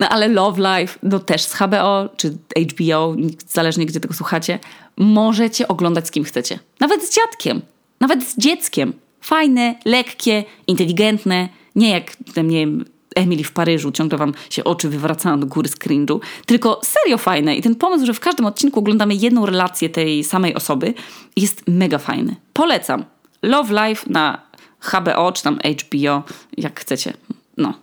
No 0.01 0.09
ale 0.09 0.29
Love 0.29 0.59
Life, 0.59 0.99
no 1.03 1.19
też 1.19 1.43
z 1.43 1.55
HBO 1.55 2.09
czy 2.17 2.39
HBO, 2.71 3.17
zależnie 3.49 3.87
gdzie 3.87 4.01
tego 4.01 4.15
słuchacie, 4.15 4.59
możecie 4.97 5.69
oglądać 5.69 6.07
z 6.07 6.11
kim 6.11 6.25
chcecie. 6.25 6.59
Nawet 6.81 7.05
z 7.05 7.15
dziadkiem, 7.17 7.63
nawet 8.01 8.25
z 8.25 8.39
dzieckiem. 8.39 8.93
Fajne, 9.21 9.75
lekkie, 9.85 10.45
inteligentne, 10.67 11.49
nie 11.75 11.91
jak, 11.91 12.17
nie 12.37 12.61
wiem, 12.61 12.85
Emily 13.17 13.45
w 13.45 13.53
Paryżu, 13.53 13.93
ciągle 13.93 14.19
wam 14.19 14.35
się 14.51 14.65
oczy 14.65 14.89
wywracają 14.89 15.41
do 15.41 15.47
góry 15.47 15.69
z 15.69 15.77
cringe'u, 15.77 16.21
tylko 16.47 16.81
serio 16.85 17.19
fajne 17.19 17.57
i 17.57 17.63
ten 17.63 17.75
pomysł, 17.75 18.07
że 18.07 18.15
w 18.15 18.21
każdym 18.21 18.47
odcinku 18.47 18.81
oglądamy 18.81 19.15
jedną 19.15 19.47
relację 19.47 19.89
tej 19.89 20.25
samej 20.25 20.55
osoby 20.55 20.95
jest 21.37 21.63
mega 21.69 21.99
fajny. 21.99 22.37
Polecam. 22.53 23.05
Love 23.43 23.89
Life 23.89 24.07
na 24.11 24.43
HBO 24.81 25.33
czy 25.33 25.43
tam 25.43 25.59
HBO, 25.59 26.23
jak 26.57 26.81
chcecie. 26.81 27.13
No. 27.57 27.75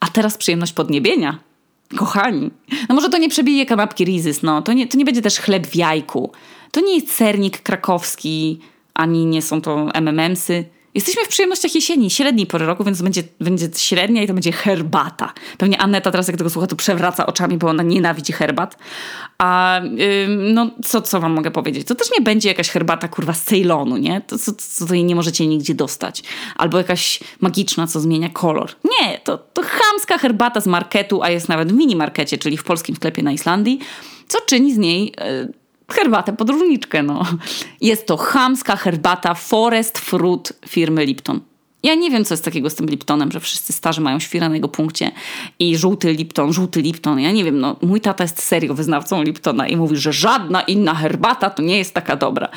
A 0.00 0.08
teraz 0.08 0.38
przyjemność 0.38 0.72
podniebienia. 0.72 1.38
Kochani. 1.96 2.50
No 2.88 2.94
może 2.94 3.08
to 3.08 3.18
nie 3.18 3.28
przebije 3.28 3.66
kanapki 3.66 4.04
Rizys, 4.04 4.42
no. 4.42 4.62
To 4.62 4.72
nie, 4.72 4.86
to 4.86 4.98
nie 4.98 5.04
będzie 5.04 5.22
też 5.22 5.40
chleb 5.40 5.66
w 5.66 5.76
jajku. 5.76 6.32
To 6.70 6.80
nie 6.80 6.94
jest 6.94 7.10
sernik 7.14 7.62
krakowski, 7.62 8.60
ani 8.94 9.26
nie 9.26 9.42
są 9.42 9.60
to 9.60 9.88
MMMsy. 9.94 10.64
Jesteśmy 10.94 11.24
w 11.24 11.28
przyjemnościach 11.28 11.74
jesieni, 11.74 12.10
średniej 12.10 12.46
pory 12.46 12.66
roku, 12.66 12.84
więc 12.84 13.02
będzie, 13.02 13.22
będzie 13.40 13.68
średnia 13.76 14.22
i 14.22 14.26
to 14.26 14.34
będzie 14.34 14.52
herbata. 14.52 15.32
Pewnie 15.58 15.78
Aneta 15.78 16.10
teraz 16.10 16.28
jak 16.28 16.36
tego 16.36 16.50
słucha, 16.50 16.66
to 16.66 16.76
przewraca 16.76 17.26
oczami, 17.26 17.58
bo 17.58 17.68
ona 17.68 17.82
nienawidzi 17.82 18.32
herbat. 18.32 18.78
A 19.38 19.80
no 20.28 20.70
co, 20.84 21.02
co 21.02 21.20
wam 21.20 21.32
mogę 21.32 21.50
powiedzieć? 21.50 21.86
To 21.86 21.94
też 21.94 22.08
nie 22.18 22.20
będzie 22.20 22.48
jakaś 22.48 22.70
herbata 22.70 23.08
kurwa 23.08 23.32
z 23.32 23.42
Ceylonu, 23.42 23.96
nie? 23.96 24.20
To, 24.20 24.38
co, 24.38 24.52
co 24.52 24.86
to 24.86 24.94
jej 24.94 25.04
nie 25.04 25.14
możecie 25.14 25.46
nigdzie 25.46 25.74
dostać. 25.74 26.22
Albo 26.56 26.78
jakaś 26.78 27.20
magiczna, 27.40 27.86
co 27.86 28.00
zmienia 28.00 28.28
kolor. 28.28 28.70
Nie, 28.84 29.18
to, 29.18 29.38
to 29.38 29.62
chamska 29.62 30.18
herbata 30.18 30.60
z 30.60 30.66
marketu, 30.66 31.22
a 31.22 31.30
jest 31.30 31.48
nawet 31.48 31.72
w 31.72 31.76
mini 31.76 31.96
markecie, 31.96 32.38
czyli 32.38 32.56
w 32.56 32.64
polskim 32.64 32.96
sklepie 32.96 33.22
na 33.22 33.32
Islandii, 33.32 33.78
co 34.28 34.38
czyni 34.46 34.74
z 34.74 34.78
niej... 34.78 35.14
Yy, 35.18 35.61
herbatę 35.92 36.32
podróżniczkę, 36.32 37.02
no. 37.02 37.22
Jest 37.80 38.06
to 38.06 38.16
chamska 38.16 38.76
herbata 38.76 39.34
Forest 39.34 39.98
Fruit 39.98 40.52
firmy 40.68 41.06
Lipton. 41.06 41.40
Ja 41.82 41.94
nie 41.94 42.10
wiem, 42.10 42.24
co 42.24 42.34
jest 42.34 42.44
takiego 42.44 42.70
z 42.70 42.74
tym 42.74 42.86
Liptonem, 42.86 43.32
że 43.32 43.40
wszyscy 43.40 43.72
starzy 43.72 44.00
mają 44.00 44.18
świra 44.18 44.48
na 44.48 44.54
jego 44.54 44.68
punkcie 44.68 45.12
i 45.58 45.76
żółty 45.76 46.12
Lipton, 46.12 46.52
żółty 46.52 46.82
Lipton. 46.82 47.20
Ja 47.20 47.32
nie 47.32 47.44
wiem, 47.44 47.60
no 47.60 47.76
mój 47.82 48.00
tata 48.00 48.24
jest 48.24 48.42
serio 48.42 48.74
wyznawcą 48.74 49.22
Liptona 49.22 49.68
i 49.68 49.76
mówi, 49.76 49.96
że 49.96 50.12
żadna 50.12 50.62
inna 50.62 50.94
herbata 50.94 51.50
to 51.50 51.62
nie 51.62 51.78
jest 51.78 51.94
taka 51.94 52.16
dobra. 52.16 52.48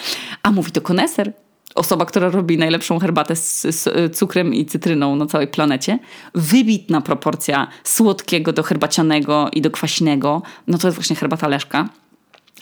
A 0.44 0.52
mówi 0.52 0.72
to 0.72 0.82
koneser, 0.82 1.34
osoba, 1.76 2.06
która 2.06 2.30
robi 2.30 2.58
najlepszą 2.58 3.00
herbatę 3.00 3.36
z, 3.36 3.62
z, 3.62 4.16
cukrem 4.18 4.54
i 4.54 4.66
cytryną 4.66 5.16
na 5.16 5.26
całej 5.26 5.48
planecie. 5.48 6.00
Wybitna 6.34 7.02
proporcja 7.02 7.68
słodkiego 7.84 8.54
do 8.54 8.64
herbacianego 8.64 9.50
i 9.54 9.62
do 9.62 9.72
kwaśnego. 9.72 10.42
No 10.68 10.78
to 10.78 10.88
jest 10.88 10.98
właśnie 10.98 11.16
herbata 11.16 11.48
Leszka. 11.48 11.90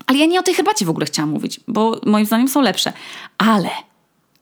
Ale 0.05 0.19
ja 0.19 0.25
nie 0.25 0.39
o 0.39 0.43
tej 0.43 0.53
herbacie 0.53 0.85
w 0.85 0.89
ogóle 0.89 1.05
chciałam 1.05 1.29
mówić, 1.29 1.59
bo 1.67 2.01
moim 2.05 2.25
zdaniem 2.25 2.47
są 2.47 2.61
lepsze. 2.61 2.93
Ale 3.37 3.69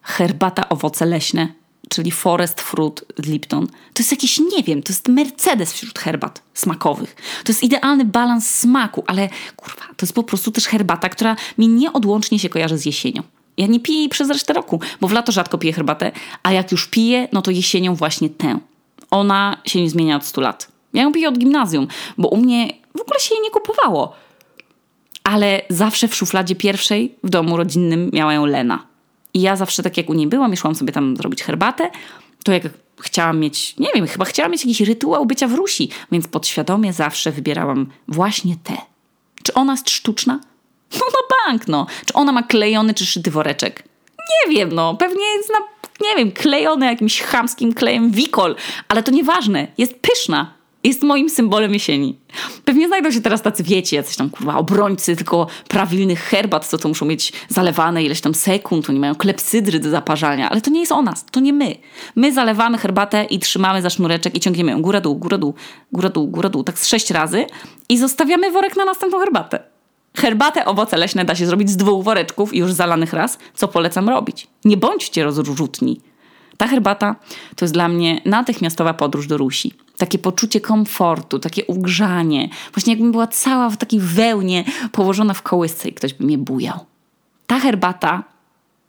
herbata 0.01 0.69
owoce 0.69 1.05
leśne, 1.05 1.47
czyli 1.89 2.11
Forest 2.11 2.61
Fruit 2.61 3.05
Lipton, 3.25 3.67
to 3.67 3.99
jest 3.99 4.11
jakiś, 4.11 4.39
nie 4.39 4.63
wiem, 4.63 4.83
to 4.83 4.93
jest 4.93 5.07
Mercedes 5.07 5.73
wśród 5.73 5.99
herbat 5.99 6.41
smakowych. 6.53 7.15
To 7.43 7.51
jest 7.51 7.63
idealny 7.63 8.05
balans 8.05 8.49
smaku, 8.49 9.03
ale 9.07 9.29
kurwa, 9.55 9.81
to 9.97 10.05
jest 10.05 10.13
po 10.13 10.23
prostu 10.23 10.51
też 10.51 10.65
herbata, 10.65 11.09
która 11.09 11.35
mi 11.57 11.67
nieodłącznie 11.67 12.39
się 12.39 12.49
kojarzy 12.49 12.77
z 12.77 12.85
jesienią. 12.85 13.23
Ja 13.57 13.67
nie 13.67 13.79
piję 13.79 13.99
jej 13.99 14.09
przez 14.09 14.29
resztę 14.29 14.53
roku, 14.53 14.79
bo 15.01 15.07
w 15.07 15.11
lato 15.11 15.31
rzadko 15.31 15.57
piję 15.57 15.73
herbatę, 15.73 16.11
a 16.43 16.51
jak 16.51 16.71
już 16.71 16.87
piję, 16.87 17.27
no 17.31 17.41
to 17.41 17.51
jesienią 17.51 17.95
właśnie 17.95 18.29
tę. 18.29 18.59
Ona 19.11 19.61
się 19.65 19.81
nie 19.81 19.89
zmienia 19.89 20.15
od 20.15 20.25
100 20.25 20.41
lat. 20.41 20.67
Ja 20.93 21.03
ją 21.03 21.11
piję 21.11 21.29
od 21.29 21.37
gimnazjum, 21.37 21.87
bo 22.17 22.27
u 22.27 22.37
mnie 22.37 22.73
w 22.97 23.01
ogóle 23.01 23.19
się 23.19 23.35
jej 23.35 23.43
nie 23.43 23.49
kupowało 23.49 24.15
ale 25.23 25.61
zawsze 25.69 26.07
w 26.07 26.15
szufladzie 26.15 26.55
pierwszej 26.55 27.15
w 27.23 27.29
domu 27.29 27.57
rodzinnym 27.57 28.09
miała 28.13 28.33
ją 28.33 28.45
Lena. 28.45 28.85
I 29.33 29.41
ja 29.41 29.55
zawsze 29.55 29.83
tak 29.83 29.97
jak 29.97 30.09
u 30.09 30.13
niej 30.13 30.27
byłam 30.27 30.53
i 30.53 30.57
szłam 30.57 30.75
sobie 30.75 30.93
tam 30.93 31.17
zrobić 31.17 31.43
herbatę, 31.43 31.89
to 32.43 32.51
jak 32.51 32.63
chciałam 33.01 33.39
mieć, 33.39 33.77
nie 33.77 33.89
wiem, 33.95 34.07
chyba 34.07 34.25
chciałam 34.25 34.51
mieć 34.51 34.65
jakiś 34.65 34.81
rytuał 34.81 35.25
bycia 35.25 35.47
w 35.47 35.53
Rusi, 35.53 35.89
więc 36.11 36.27
podświadomie 36.27 36.93
zawsze 36.93 37.31
wybierałam 37.31 37.87
właśnie 38.07 38.55
tę. 38.63 38.77
Czy 39.43 39.53
ona 39.53 39.73
jest 39.73 39.89
sztuczna? 39.89 40.39
No 40.93 40.99
na 40.99 41.35
bank, 41.35 41.67
no. 41.67 41.87
Czy 42.05 42.13
ona 42.13 42.31
ma 42.31 42.43
klejony 42.43 42.93
czy 42.93 43.05
szyty 43.05 43.31
woreczek? 43.31 43.83
Nie 44.19 44.55
wiem, 44.55 44.71
no. 44.73 44.95
Pewnie 44.95 45.25
jest 45.25 45.49
na, 45.49 45.59
nie 46.07 46.15
wiem, 46.15 46.31
klejony 46.31 46.85
jakimś 46.85 47.21
chamskim 47.21 47.73
klejem 47.73 48.11
wikol, 48.11 48.55
ale 48.87 49.03
to 49.03 49.11
nieważne. 49.11 49.67
Jest 49.77 49.95
pyszna. 49.99 50.53
Jest 50.83 51.03
moim 51.03 51.29
symbolem 51.29 51.73
jesieni. 51.73 52.17
Pewnie 52.65 52.87
znajdą 52.87 53.11
się 53.11 53.21
teraz 53.21 53.41
tacy, 53.41 53.63
wiecie, 53.63 53.95
jacyś 53.95 54.15
tam 54.15 54.29
kurwa 54.29 54.57
obrońcy 54.57 55.15
tylko 55.15 55.47
prawilnych 55.67 56.19
herbat, 56.19 56.67
co 56.67 56.77
to 56.77 56.87
muszą 56.87 57.05
mieć 57.05 57.33
zalewane 57.49 58.03
ileś 58.03 58.21
tam 58.21 58.33
sekund, 58.33 58.89
oni 58.89 58.99
mają 58.99 59.15
klepsydry 59.15 59.79
do 59.79 59.89
zaparzania, 59.89 60.49
ale 60.49 60.61
to 60.61 60.69
nie 60.69 60.79
jest 60.79 60.91
o 60.91 61.01
nas, 61.01 61.25
to 61.31 61.39
nie 61.39 61.53
my. 61.53 61.75
My 62.15 62.33
zalewamy 62.33 62.77
herbatę 62.77 63.23
i 63.23 63.39
trzymamy 63.39 63.81
za 63.81 63.89
sznureczek 63.89 64.35
i 64.35 64.39
ciągniemy 64.39 64.71
ją 64.71 64.81
góra 64.81 65.01
dół, 65.01 65.15
góra 65.15 65.37
dół, 65.37 65.53
góra 65.91 66.09
dół, 66.09 66.27
góra 66.27 66.49
dół, 66.49 66.63
tak 66.63 66.79
z 66.79 66.87
sześć 66.87 67.11
razy 67.11 67.45
i 67.89 67.97
zostawiamy 67.97 68.51
worek 68.51 68.75
na 68.75 68.85
następną 68.85 69.19
herbatę. 69.19 69.71
Herbatę 70.17 70.65
owoce 70.65 70.97
leśne 70.97 71.25
da 71.25 71.35
się 71.35 71.45
zrobić 71.45 71.69
z 71.69 71.77
dwóch 71.77 72.03
woreczków 72.03 72.55
już 72.55 72.73
zalanych 72.73 73.13
raz, 73.13 73.37
co 73.55 73.67
polecam 73.67 74.09
robić. 74.09 74.47
Nie 74.65 74.77
bądźcie 74.77 75.23
rozrzutni. 75.23 76.01
Ta 76.61 76.67
herbata 76.67 77.15
to 77.55 77.65
jest 77.65 77.73
dla 77.73 77.87
mnie 77.87 78.21
natychmiastowa 78.25 78.93
podróż 78.93 79.27
do 79.27 79.37
Rusi. 79.37 79.73
Takie 79.97 80.19
poczucie 80.19 80.61
komfortu, 80.61 81.39
takie 81.39 81.65
ugrzanie. 81.65 82.49
Właśnie 82.73 82.93
jakbym 82.93 83.11
była 83.11 83.27
cała 83.27 83.69
w 83.69 83.77
takiej 83.77 83.99
wełnie 83.99 84.63
położona 84.91 85.33
w 85.33 85.41
kołysce 85.41 85.89
i 85.89 85.93
ktoś 85.93 86.13
by 86.13 86.25
mnie 86.25 86.37
bujał. 86.37 86.79
Ta 87.47 87.59
herbata 87.59 88.23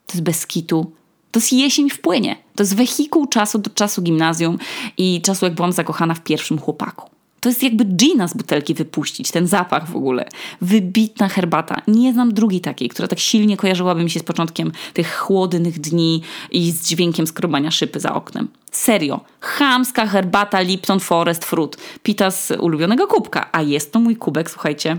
to 0.06 0.12
jest 0.12 0.22
bez 0.22 0.46
kitu. 0.46 0.92
To 1.30 1.40
jest 1.40 1.52
jesień 1.52 1.90
w 1.90 2.00
płynie. 2.00 2.36
To 2.54 2.62
jest 2.62 2.76
wehikuł 2.76 3.26
czasu 3.26 3.58
do 3.58 3.70
czasu 3.70 4.02
gimnazjum 4.02 4.58
i 4.96 5.22
czasu, 5.22 5.44
jak 5.44 5.54
byłam 5.54 5.72
zakochana 5.72 6.14
w 6.14 6.20
pierwszym 6.20 6.58
chłopaku. 6.58 7.11
To 7.42 7.48
jest 7.48 7.62
jakby 7.62 7.84
gina 7.84 8.28
z 8.28 8.34
butelki 8.34 8.74
wypuścić, 8.74 9.30
ten 9.30 9.46
zapach 9.46 9.88
w 9.88 9.96
ogóle. 9.96 10.28
Wybitna 10.60 11.28
herbata. 11.28 11.82
Nie 11.86 12.12
znam 12.12 12.34
drugiej 12.34 12.60
takiej, 12.60 12.88
która 12.88 13.08
tak 13.08 13.18
silnie 13.18 13.56
kojarzyłaby 13.56 14.04
mi 14.04 14.10
się 14.10 14.20
z 14.20 14.22
początkiem 14.22 14.72
tych 14.92 15.16
chłodnych 15.16 15.80
dni 15.80 16.22
i 16.50 16.70
z 16.70 16.88
dźwiękiem 16.88 17.26
skrobania 17.26 17.70
szyby 17.70 18.00
za 18.00 18.14
oknem. 18.14 18.48
Serio. 18.72 19.20
Chamska 19.40 20.06
herbata 20.06 20.60
Lipton 20.60 21.00
Forest 21.00 21.44
Fruit. 21.44 21.76
Pita 22.02 22.30
z 22.30 22.50
ulubionego 22.60 23.06
kubka. 23.06 23.48
A 23.52 23.62
jest 23.62 23.92
to 23.92 24.00
mój 24.00 24.16
kubek, 24.16 24.50
słuchajcie, 24.50 24.96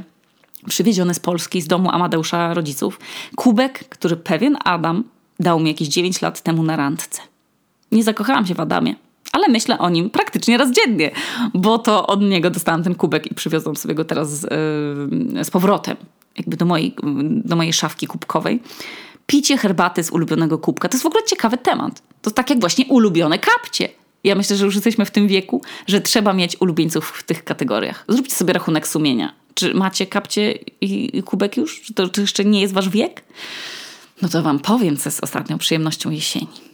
przywieziony 0.67 1.13
z 1.13 1.19
Polski, 1.19 1.61
z 1.61 1.67
domu 1.67 1.89
Amadeusza 1.91 2.53
rodziców. 2.53 2.99
Kubek, 3.35 3.89
który 3.89 4.17
pewien 4.17 4.57
Adam 4.63 5.03
dał 5.39 5.59
mi 5.59 5.67
jakieś 5.67 5.87
9 5.87 6.21
lat 6.21 6.41
temu 6.41 6.63
na 6.63 6.75
randce. 6.75 7.21
Nie 7.91 8.03
zakochałam 8.03 8.45
się 8.45 8.55
w 8.55 8.59
Adamie 8.59 8.95
ale 9.33 9.47
myślę 9.47 9.79
o 9.79 9.89
nim 9.89 10.09
praktycznie 10.09 10.57
raz 10.57 10.71
dziennie, 10.71 11.11
bo 11.53 11.79
to 11.79 12.07
od 12.07 12.21
niego 12.21 12.49
dostałam 12.49 12.83
ten 12.83 12.95
kubek 12.95 13.31
i 13.31 13.35
przywiozłam 13.35 13.75
sobie 13.75 13.95
go 13.95 14.05
teraz 14.05 14.39
z, 14.39 14.43
yy, 15.33 15.43
z 15.43 15.51
powrotem, 15.51 15.97
jakby 16.37 16.57
do 16.57 16.65
mojej, 16.65 16.95
do 17.43 17.55
mojej 17.55 17.73
szafki 17.73 18.07
kubkowej. 18.07 18.59
Picie 19.27 19.57
herbaty 19.57 20.03
z 20.03 20.11
ulubionego 20.11 20.57
kubka 20.57 20.89
to 20.89 20.95
jest 20.95 21.03
w 21.03 21.07
ogóle 21.07 21.23
ciekawy 21.23 21.57
temat. 21.57 22.01
To 22.21 22.31
tak 22.31 22.49
jak 22.49 22.59
właśnie 22.59 22.85
ulubione 22.85 23.39
kapcie. 23.39 23.89
Ja 24.23 24.35
myślę, 24.35 24.55
że 24.55 24.65
już 24.65 24.75
jesteśmy 24.75 25.05
w 25.05 25.11
tym 25.11 25.27
wieku, 25.27 25.61
że 25.87 26.01
trzeba 26.01 26.33
mieć 26.33 26.61
ulubieńców 26.61 27.09
w 27.09 27.23
tych 27.23 27.43
kategoriach. 27.43 28.05
Zróbcie 28.07 28.35
sobie 28.35 28.53
rachunek 28.53 28.87
sumienia. 28.87 29.33
Czy 29.53 29.73
macie 29.73 30.07
kapcie 30.07 30.51
i 30.81 31.23
kubek 31.23 31.57
już? 31.57 31.81
Czy 31.81 31.93
to, 31.93 32.09
jeszcze 32.17 32.45
nie 32.45 32.61
jest 32.61 32.73
wasz 32.73 32.89
wiek? 32.89 33.23
No 34.21 34.29
to 34.29 34.43
wam 34.43 34.59
powiem, 34.59 34.97
co 34.97 35.09
jest 35.09 35.23
ostatnią 35.23 35.57
przyjemnością 35.57 36.09
jesieni. 36.09 36.72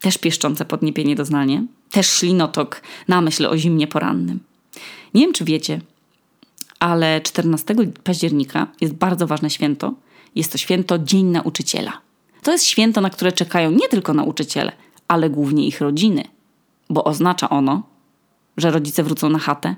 Też 0.00 0.18
pieszczące 0.18 0.64
podniebienie 0.64 1.16
doznanie 1.16 1.64
też 1.90 2.10
ślinotok 2.10 2.82
na 3.08 3.20
myśl 3.20 3.46
o 3.46 3.56
zimnie 3.56 3.86
porannym. 3.86 4.40
Nie 5.14 5.20
wiem, 5.20 5.32
czy 5.32 5.44
wiecie, 5.44 5.80
ale 6.80 7.20
14 7.20 7.74
października 8.04 8.66
jest 8.80 8.94
bardzo 8.94 9.26
ważne 9.26 9.50
święto. 9.50 9.94
Jest 10.34 10.52
to 10.52 10.58
święto 10.58 10.98
Dzień 10.98 11.26
Nauczyciela. 11.26 11.92
To 12.42 12.52
jest 12.52 12.64
święto, 12.64 13.00
na 13.00 13.10
które 13.10 13.32
czekają 13.32 13.70
nie 13.70 13.88
tylko 13.88 14.14
nauczyciele, 14.14 14.72
ale 15.08 15.30
głównie 15.30 15.66
ich 15.66 15.80
rodziny, 15.80 16.24
bo 16.90 17.04
oznacza 17.04 17.48
ono, 17.48 17.82
że 18.56 18.70
rodzice 18.70 19.02
wrócą 19.02 19.28
na 19.28 19.38
chatę 19.38 19.76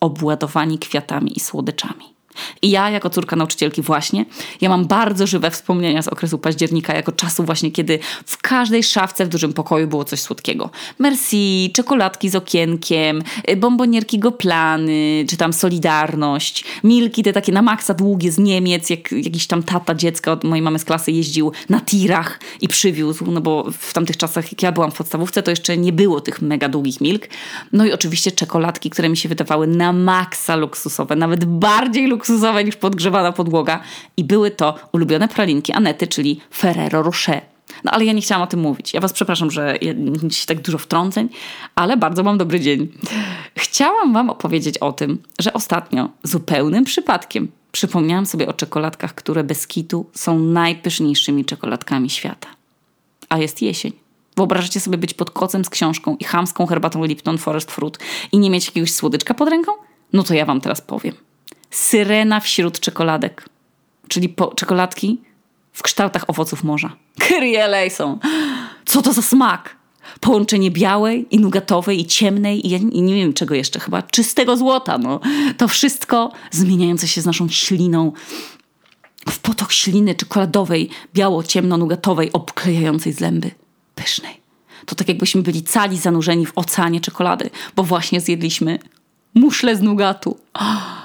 obładowani 0.00 0.78
kwiatami 0.78 1.36
i 1.36 1.40
słodyczami. 1.40 2.13
I 2.62 2.70
ja, 2.70 2.90
jako 2.90 3.10
córka 3.10 3.36
nauczycielki, 3.36 3.82
właśnie, 3.82 4.24
ja 4.60 4.68
mam 4.68 4.86
bardzo 4.86 5.26
żywe 5.26 5.50
wspomnienia 5.50 6.02
z 6.02 6.08
okresu 6.08 6.38
października, 6.38 6.94
jako 6.94 7.12
czasu 7.12 7.44
właśnie, 7.44 7.70
kiedy 7.70 7.98
w 8.26 8.38
każdej 8.42 8.82
szafce 8.82 9.26
w 9.26 9.28
dużym 9.28 9.52
pokoju 9.52 9.88
było 9.88 10.04
coś 10.04 10.20
słodkiego. 10.20 10.70
Merci, 10.98 11.70
czekoladki 11.74 12.30
z 12.30 12.34
okienkiem, 12.34 13.22
y, 13.50 13.56
bombonierki 13.56 14.18
goplany, 14.18 15.24
czy 15.28 15.36
tam 15.36 15.52
Solidarność, 15.52 16.64
milki 16.84 17.22
te 17.22 17.32
takie 17.32 17.52
na 17.52 17.62
maksa 17.62 17.94
długie 17.94 18.32
z 18.32 18.38
Niemiec, 18.38 18.90
jak 18.90 19.12
jakiś 19.12 19.46
tam 19.46 19.62
tata 19.62 19.94
dziecka 19.94 20.32
od 20.32 20.44
mojej 20.44 20.62
mamy 20.62 20.78
z 20.78 20.84
klasy 20.84 21.12
jeździł 21.12 21.52
na 21.68 21.80
tirach 21.80 22.40
i 22.60 22.68
przywiózł, 22.68 23.30
no 23.30 23.40
bo 23.40 23.70
w 23.78 23.92
tamtych 23.92 24.16
czasach, 24.16 24.52
jak 24.52 24.62
ja 24.62 24.72
byłam 24.72 24.90
w 24.90 24.94
podstawówce, 24.94 25.42
to 25.42 25.50
jeszcze 25.50 25.76
nie 25.76 25.92
było 25.92 26.20
tych 26.20 26.42
mega 26.42 26.68
długich 26.68 27.00
milk. 27.00 27.28
No 27.72 27.86
i 27.86 27.92
oczywiście 27.92 28.32
czekoladki, 28.32 28.90
które 28.90 29.08
mi 29.08 29.16
się 29.16 29.28
wydawały 29.28 29.66
na 29.66 29.92
maksa 29.92 30.56
luksusowe, 30.56 31.16
nawet 31.16 31.44
bardziej 31.44 32.06
luksusowe 32.06 32.23
luksusowe 32.24 32.64
niż 32.64 32.76
podgrzewana 32.76 33.32
podłoga. 33.32 33.80
I 34.16 34.24
były 34.24 34.50
to 34.50 34.74
ulubione 34.92 35.28
pralinki 35.28 35.72
Anety, 35.72 36.06
czyli 36.06 36.40
Ferrero 36.54 37.02
Rocher. 37.02 37.40
No 37.84 37.90
ale 37.90 38.04
ja 38.04 38.12
nie 38.12 38.20
chciałam 38.20 38.42
o 38.42 38.46
tym 38.46 38.60
mówić. 38.60 38.94
Ja 38.94 39.00
was 39.00 39.12
przepraszam, 39.12 39.50
że 39.50 39.76
ja, 39.82 39.92
tak 40.46 40.60
dużo 40.60 40.78
wtrąceń, 40.78 41.28
ale 41.74 41.96
bardzo 41.96 42.22
mam 42.22 42.38
dobry 42.38 42.60
dzień. 42.60 42.88
Chciałam 43.56 44.12
wam 44.12 44.30
opowiedzieć 44.30 44.78
o 44.78 44.92
tym, 44.92 45.22
że 45.38 45.52
ostatnio 45.52 46.08
zupełnym 46.22 46.84
przypadkiem 46.84 47.48
przypomniałam 47.72 48.26
sobie 48.26 48.48
o 48.48 48.52
czekoladkach, 48.52 49.14
które 49.14 49.44
bez 49.44 49.66
kitu 49.66 50.06
są 50.14 50.38
najpyszniejszymi 50.38 51.44
czekoladkami 51.44 52.10
świata. 52.10 52.48
A 53.28 53.38
jest 53.38 53.62
jesień. 53.62 53.92
Wyobrażacie 54.36 54.80
sobie 54.80 54.98
być 54.98 55.14
pod 55.14 55.30
kocem 55.30 55.64
z 55.64 55.70
książką 55.70 56.16
i 56.20 56.24
chamską 56.24 56.66
herbatą 56.66 57.04
Lipton 57.04 57.38
Forest 57.38 57.72
Fruit 57.72 57.98
i 58.32 58.38
nie 58.38 58.50
mieć 58.50 58.66
jakiegoś 58.66 58.92
słodyczka 58.92 59.34
pod 59.34 59.48
ręką? 59.48 59.72
No 60.12 60.22
to 60.22 60.34
ja 60.34 60.44
wam 60.44 60.60
teraz 60.60 60.80
powiem 60.80 61.14
syrena 61.74 62.40
wśród 62.40 62.80
czekoladek, 62.80 63.48
czyli 64.08 64.28
po, 64.28 64.46
czekoladki 64.46 65.20
w 65.72 65.82
kształtach 65.82 66.24
owoców 66.28 66.64
morza. 66.64 66.96
Kyrie 67.18 67.90
są. 67.90 68.18
Co 68.84 69.02
to 69.02 69.12
za 69.12 69.22
smak? 69.22 69.76
Połączenie 70.20 70.70
białej 70.70 71.26
i 71.30 71.38
nugatowej 71.38 72.00
i 72.00 72.06
ciemnej 72.06 72.66
i, 72.66 72.72
i 72.72 73.02
nie 73.02 73.14
wiem 73.14 73.32
czego 73.32 73.54
jeszcze, 73.54 73.80
chyba 73.80 74.02
czystego 74.02 74.56
złota. 74.56 74.98
No. 74.98 75.20
To 75.56 75.68
wszystko 75.68 76.32
zmieniające 76.50 77.08
się 77.08 77.20
z 77.20 77.26
naszą 77.26 77.48
śliną 77.48 78.12
w 79.28 79.38
potok 79.38 79.72
śliny 79.72 80.14
czekoladowej, 80.14 80.90
biało-ciemno-nugatowej, 81.14 82.30
obklejającej 82.32 83.12
zęby. 83.12 83.50
Pysznej. 83.94 84.40
To 84.86 84.94
tak 84.94 85.08
jakbyśmy 85.08 85.42
byli 85.42 85.62
cali 85.62 85.98
zanurzeni 85.98 86.46
w 86.46 86.52
oceanie 86.56 87.00
czekolady, 87.00 87.50
bo 87.76 87.82
właśnie 87.82 88.20
zjedliśmy 88.20 88.78
muszle 89.34 89.76
z 89.76 89.82
nugatu. 89.82 90.36
Oh 90.54 91.03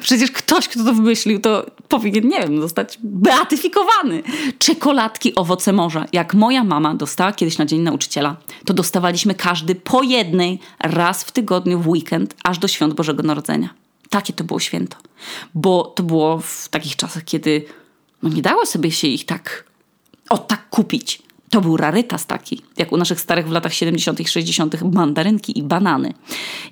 Przecież 0.00 0.30
ktoś, 0.30 0.68
kto 0.68 0.84
to 0.84 0.94
wymyślił, 0.94 1.40
to 1.40 1.66
powinien, 1.88 2.28
nie 2.28 2.40
wiem, 2.40 2.60
zostać 2.60 2.98
beatyfikowany. 3.02 4.22
Czekoladki 4.58 5.34
owoce 5.34 5.72
morza. 5.72 6.06
Jak 6.12 6.34
moja 6.34 6.64
mama 6.64 6.94
dostała 6.94 7.32
kiedyś 7.32 7.58
na 7.58 7.66
Dzień 7.66 7.80
Nauczyciela, 7.80 8.36
to 8.64 8.74
dostawaliśmy 8.74 9.34
każdy 9.34 9.74
po 9.74 10.02
jednej 10.02 10.58
raz 10.80 11.24
w 11.24 11.32
tygodniu 11.32 11.78
w 11.78 11.88
weekend, 11.88 12.34
aż 12.44 12.58
do 12.58 12.68
Świąt 12.68 12.94
Bożego 12.94 13.22
Narodzenia. 13.22 13.74
Takie 14.10 14.32
to 14.32 14.44
było 14.44 14.60
święto. 14.60 14.96
Bo 15.54 15.84
to 15.84 16.02
było 16.02 16.38
w 16.38 16.68
takich 16.68 16.96
czasach, 16.96 17.24
kiedy 17.24 17.64
no 18.22 18.28
nie 18.28 18.42
dało 18.42 18.66
sobie 18.66 18.90
się 18.90 19.08
ich 19.08 19.26
tak, 19.26 19.64
o 20.30 20.38
tak 20.38 20.68
kupić. 20.70 21.22
To 21.52 21.60
był 21.60 21.76
rarytas 21.76 22.26
taki, 22.26 22.62
jak 22.76 22.92
u 22.92 22.96
naszych 22.96 23.20
starych 23.20 23.48
w 23.48 23.50
latach 23.50 23.74
70., 23.74 24.18
-tych, 24.18 24.28
60. 24.28 24.74
-tych, 24.74 24.92
mandarynki 24.92 25.58
i 25.58 25.62
banany. 25.62 26.14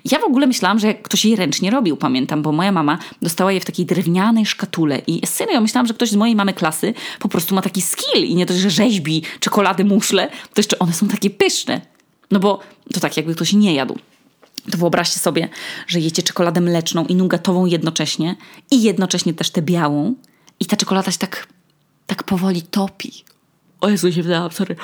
Ja 0.05 0.19
w 0.19 0.23
ogóle 0.23 0.47
myślałam, 0.47 0.79
że 0.79 0.93
ktoś 0.93 1.25
je 1.25 1.35
ręcznie 1.35 1.71
robił, 1.71 1.97
pamiętam, 1.97 2.41
bo 2.41 2.51
moja 2.51 2.71
mama 2.71 2.97
dostała 3.21 3.51
je 3.51 3.59
w 3.59 3.65
takiej 3.65 3.85
drewnianej 3.85 4.45
szkatule. 4.45 5.01
I 5.07 5.27
serio, 5.27 5.61
myślałam, 5.61 5.87
że 5.87 5.93
ktoś 5.93 6.09
z 6.09 6.15
mojej 6.15 6.35
mamy 6.35 6.53
klasy 6.53 6.93
po 7.19 7.29
prostu 7.29 7.55
ma 7.55 7.61
taki 7.61 7.81
skill 7.81 8.25
i 8.25 8.35
nie 8.35 8.45
to, 8.45 8.53
że 8.53 8.69
rzeźbi 8.69 9.23
czekolady, 9.39 9.85
muszle, 9.85 10.27
to 10.29 10.57
jeszcze 10.57 10.79
one 10.79 10.93
są 10.93 11.07
takie 11.07 11.29
pyszne. 11.29 11.81
No 12.31 12.39
bo 12.39 12.59
to 12.93 12.99
tak, 12.99 13.17
jakby 13.17 13.35
ktoś 13.35 13.53
nie 13.53 13.73
jadł. 13.73 13.97
To 14.71 14.77
wyobraźcie 14.77 15.19
sobie, 15.19 15.49
że 15.87 15.99
jecie 15.99 16.23
czekoladę 16.23 16.61
mleczną 16.61 17.05
i 17.05 17.15
nugatową 17.15 17.65
jednocześnie 17.65 18.35
i 18.71 18.83
jednocześnie 18.83 19.33
też 19.33 19.49
tę 19.49 19.61
białą 19.61 20.15
i 20.59 20.65
ta 20.65 20.77
czekolada 20.77 21.11
się 21.11 21.17
tak, 21.17 21.47
tak 22.07 22.23
powoli 22.23 22.61
topi 22.61 23.30
o 23.81 23.89
Jezu, 23.89 24.11
się 24.11 24.23
wydałam, 24.23 24.51
sorry. 24.51 24.75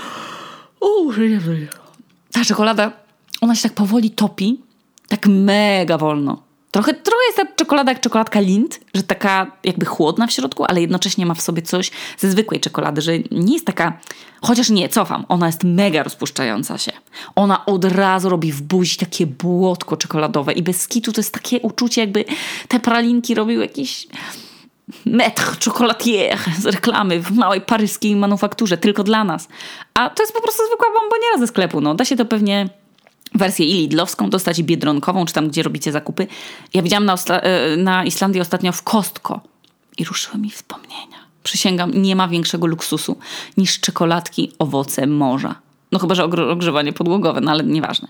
O, 0.80 1.12
Ta 2.32 2.46
czekolada, 2.46 2.92
ona 3.42 3.56
się 3.56 3.64
tak 3.64 3.74
powoli 3.74 4.12
topi, 4.12 4.62
tak 5.08 5.28
mega 5.28 5.98
wolno. 5.98 6.48
Trochę, 6.72 6.94
trochę 6.94 7.22
jest 7.28 7.38
ta 7.38 7.56
czekolada 7.56 7.92
jak 7.92 8.02
czekoladka 8.02 8.40
Lind, 8.40 8.80
że 8.94 9.04
taka 9.04 9.52
jakby 9.64 9.86
chłodna 9.86 10.28
w 10.28 10.32
środku, 10.32 10.66
ale 10.68 10.82
jednocześnie 10.82 11.26
ma 11.26 11.34
w 11.34 11.42
sobie 11.42 11.62
coś 11.62 11.92
ze 12.18 12.32
zwykłej 12.32 12.60
czekolady, 12.60 13.02
że 13.02 13.12
nie 13.32 13.54
jest 13.54 13.66
taka, 13.66 14.00
chociaż 14.42 14.70
nie, 14.70 14.90
cofam, 14.90 15.26
ona 15.30 15.48
jest 15.48 15.64
mega 15.64 16.04
rozpuszczająca 16.04 16.78
się. 16.78 16.92
Ona 17.36 17.66
od 17.66 17.86
razu 17.86 18.30
robi 18.30 18.52
w 18.52 18.62
buzi 18.62 18.98
takie 18.98 19.28
błotko 19.28 19.98
czekoladowe 19.98 20.54
i 20.54 20.64
bez 20.64 20.82
skitu 20.82 21.12
to 21.12 21.20
jest 21.20 21.34
takie 21.34 21.60
uczucie, 21.60 22.02
jakby 22.02 22.26
te 22.68 22.80
pralinki 22.80 23.36
robił 23.36 23.62
jakiś 23.62 24.08
metr 25.06 25.44
chocolatier 25.66 26.40
z 26.60 26.66
reklamy 26.66 27.20
w 27.20 27.32
małej 27.32 27.62
paryskiej 27.62 28.16
manufakturze, 28.16 28.78
tylko 28.78 29.04
dla 29.04 29.24
nas. 29.24 29.48
A 29.94 30.10
to 30.10 30.24
jest 30.24 30.34
po 30.34 30.42
prostu 30.42 30.64
zwykła 30.68 30.88
bomboniera 30.88 31.38
ze 31.40 31.48
sklepu. 31.48 31.82
No, 31.82 31.96
da 31.96 32.06
się 32.06 32.16
to 32.16 32.26
pewnie 32.26 32.70
wersję 33.36 33.66
i 33.66 33.74
lidlowską 33.74 34.30
dostać, 34.30 34.60
i 34.60 34.64
biedronkową, 34.64 35.26
czy 35.26 35.34
tam, 35.34 35.48
gdzie 35.50 35.64
robicie 35.64 35.92
zakupy. 35.92 36.28
Ja 36.74 36.82
widziałam 36.82 37.06
na, 37.06 37.16
e, 37.28 37.78
na 37.78 38.06
Islandii 38.06 38.42
ostatnio 38.42 38.72
w 38.72 38.84
Kostko 38.84 39.42
i 39.98 40.06
ruszyły 40.06 40.38
mi 40.38 40.50
wspomnienia. 40.50 41.18
Przysięgam, 41.44 41.92
nie 41.92 42.16
ma 42.16 42.28
większego 42.28 42.68
luksusu 42.68 43.18
niż 43.58 43.80
czekoladki, 43.80 44.52
owoce 44.60 45.08
morza. 45.08 45.56
No 45.92 46.00
chyba, 46.00 46.16
że 46.16 46.24
ogrzewanie 46.24 46.94
podłogowe, 46.94 47.42
no 47.42 47.52
ale 47.52 47.64
nieważne. 47.64 48.08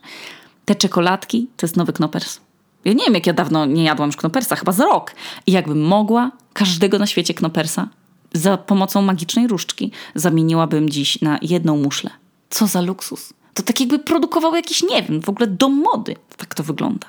Te 0.66 0.76
czekoladki 0.76 1.48
to 1.58 1.66
jest 1.66 1.78
nowy 1.78 1.94
knopers. 1.94 2.40
Ja 2.88 2.94
nie 2.94 3.06
wiem, 3.06 3.14
jak 3.14 3.28
ja 3.28 3.34
dawno 3.34 3.66
nie 3.66 3.84
jadłam 3.84 4.10
już 4.10 4.18
knopersa, 4.18 4.56
chyba 4.56 4.72
za 4.72 4.86
rok. 4.86 5.12
I 5.46 5.52
jakbym 5.52 5.82
mogła 5.82 6.32
każdego 6.54 7.00
na 7.00 7.08
świecie 7.08 7.34
knopersa 7.34 7.88
za 8.34 8.58
pomocą 8.58 9.02
magicznej 9.02 9.48
różdżki 9.48 9.92
zamieniłabym 10.16 10.90
dziś 10.90 11.22
na 11.22 11.40
jedną 11.42 11.78
muszlę. 11.78 12.10
Co 12.50 12.68
za 12.68 12.82
luksus. 12.82 13.34
To 13.54 13.64
tak 13.64 13.80
jakby 13.80 14.00
produkował 14.00 14.56
jakiś, 14.56 14.84
nie 14.84 15.04
wiem, 15.04 15.22
w 15.22 15.30
ogóle 15.30 15.48
dom 15.48 15.74
mody. 15.74 16.16
Tak 16.38 16.56
to 16.56 16.64
wygląda. 16.64 17.08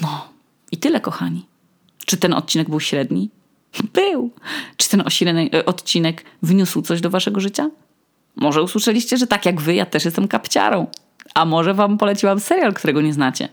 No 0.00 0.28
i 0.72 0.76
tyle, 0.76 1.00
kochani. 1.00 1.46
Czy 2.06 2.16
ten 2.16 2.34
odcinek 2.34 2.70
był 2.70 2.80
średni? 2.80 3.30
Był. 3.94 4.30
Czy 4.76 4.88
ten 4.88 5.02
e, 5.54 5.64
odcinek 5.64 6.24
wniósł 6.42 6.82
coś 6.82 7.00
do 7.00 7.10
waszego 7.10 7.40
życia? 7.40 7.70
Może 8.36 8.62
usłyszeliście, 8.62 9.16
że 9.16 9.26
tak 9.26 9.46
jak 9.46 9.60
wy, 9.60 9.74
ja 9.74 9.86
też 9.86 10.04
jestem 10.04 10.28
kapciarą. 10.28 10.86
A 11.34 11.44
może 11.44 11.74
wam 11.74 11.98
poleciłam 11.98 12.40
serial, 12.40 12.74
którego 12.74 13.00
nie 13.00 13.12
znacie. 13.12 13.48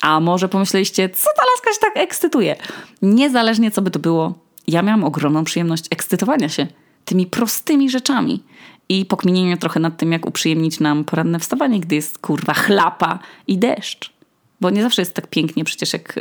A 0.00 0.20
może 0.20 0.48
pomyśleliście, 0.48 1.08
co 1.08 1.28
ta 1.36 1.42
laska 1.52 1.72
się 1.72 1.78
tak 1.80 2.04
ekscytuje. 2.04 2.56
Niezależnie 3.02 3.70
co 3.70 3.82
by 3.82 3.90
to 3.90 3.98
było, 3.98 4.34
ja 4.66 4.82
miałam 4.82 5.04
ogromną 5.04 5.44
przyjemność 5.44 5.84
ekscytowania 5.90 6.48
się 6.48 6.66
tymi 7.04 7.26
prostymi 7.26 7.90
rzeczami 7.90 8.42
i 8.88 9.06
pokminienia 9.06 9.56
trochę 9.56 9.80
nad 9.80 9.96
tym, 9.96 10.12
jak 10.12 10.26
uprzyjemnić 10.26 10.80
nam 10.80 11.04
poranne 11.04 11.38
wstawanie, 11.38 11.80
gdy 11.80 11.94
jest 11.94 12.18
kurwa 12.18 12.54
chlapa 12.54 13.18
i 13.46 13.58
deszcz. 13.58 14.12
Bo 14.60 14.70
nie 14.70 14.82
zawsze 14.82 15.02
jest 15.02 15.14
tak 15.14 15.26
pięknie 15.26 15.64
przecież 15.64 15.92
jak 15.92 16.18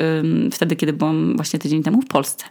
wtedy, 0.52 0.76
kiedy 0.76 0.94
byłam 0.94 1.36
właśnie 1.36 1.60
tydzień 1.60 1.84
temu 1.84 2.02
w 2.02 2.08
Polsce. 2.08 2.46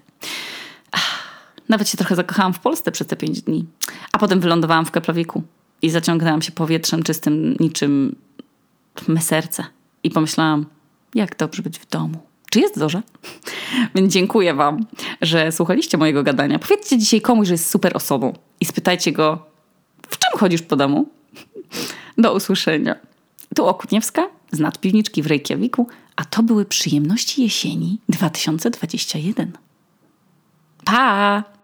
Ach, 0.93 1.23
nawet 1.69 1.89
się 1.89 1.99
trochę 1.99 2.17
zakochałam 2.17 2.53
w 2.53 2.59
Polsce 2.59 2.93
przez 2.93 3.07
te 3.07 3.17
pięć 3.17 3.43
dni. 3.43 3.67
A 4.13 4.19
potem 4.19 4.41
wylądowałam 4.41 4.87
w 4.87 4.91
Keplawiku 4.91 5.43
i 5.83 5.91
zaciągnęłam 5.91 6.43
się 6.43 6.53
powietrzem 6.53 7.03
czystym 7.03 7.57
niczym 7.61 8.17
me 9.09 9.21
serce. 9.21 9.65
I 10.03 10.11
pomyślałam, 10.11 10.67
jak 11.15 11.37
dobrze 11.37 11.63
być 11.63 11.79
w 11.79 11.87
domu. 11.87 12.19
Czy 12.51 12.61
jest 12.61 12.79
dobrze? 12.79 13.03
Więc 13.95 14.13
dziękuję 14.13 14.55
Wam, 14.55 14.87
że 15.23 15.53
słuchaliście 15.53 15.99
mojego 15.99 16.23
gadania. 16.23 16.59
Powiedzcie 16.59 16.99
dzisiaj 16.99 17.21
komuś, 17.21 17.49
że 17.49 17.55
jest 17.55 17.71
super 17.71 17.97
osobą 17.97 18.33
i 18.61 18.65
spytajcie 18.65 19.13
go, 19.13 19.47
w 20.09 20.19
czym 20.19 20.41
chodzisz 20.41 20.63
po 20.63 20.77
domu? 20.77 21.09
Do 22.19 22.35
usłyszenia. 22.35 22.97
Tu 23.57 23.67
Okutniewska 23.67 24.29
z 24.53 24.59
nadpiwniczki 24.59 25.23
w 25.23 25.27
Reykjaviku, 25.27 25.89
a 26.17 26.25
to 26.25 26.43
były 26.43 26.65
przyjemności 26.65 27.43
jesieni 27.43 27.99
2021. 28.09 29.53
Pa! 30.85 31.60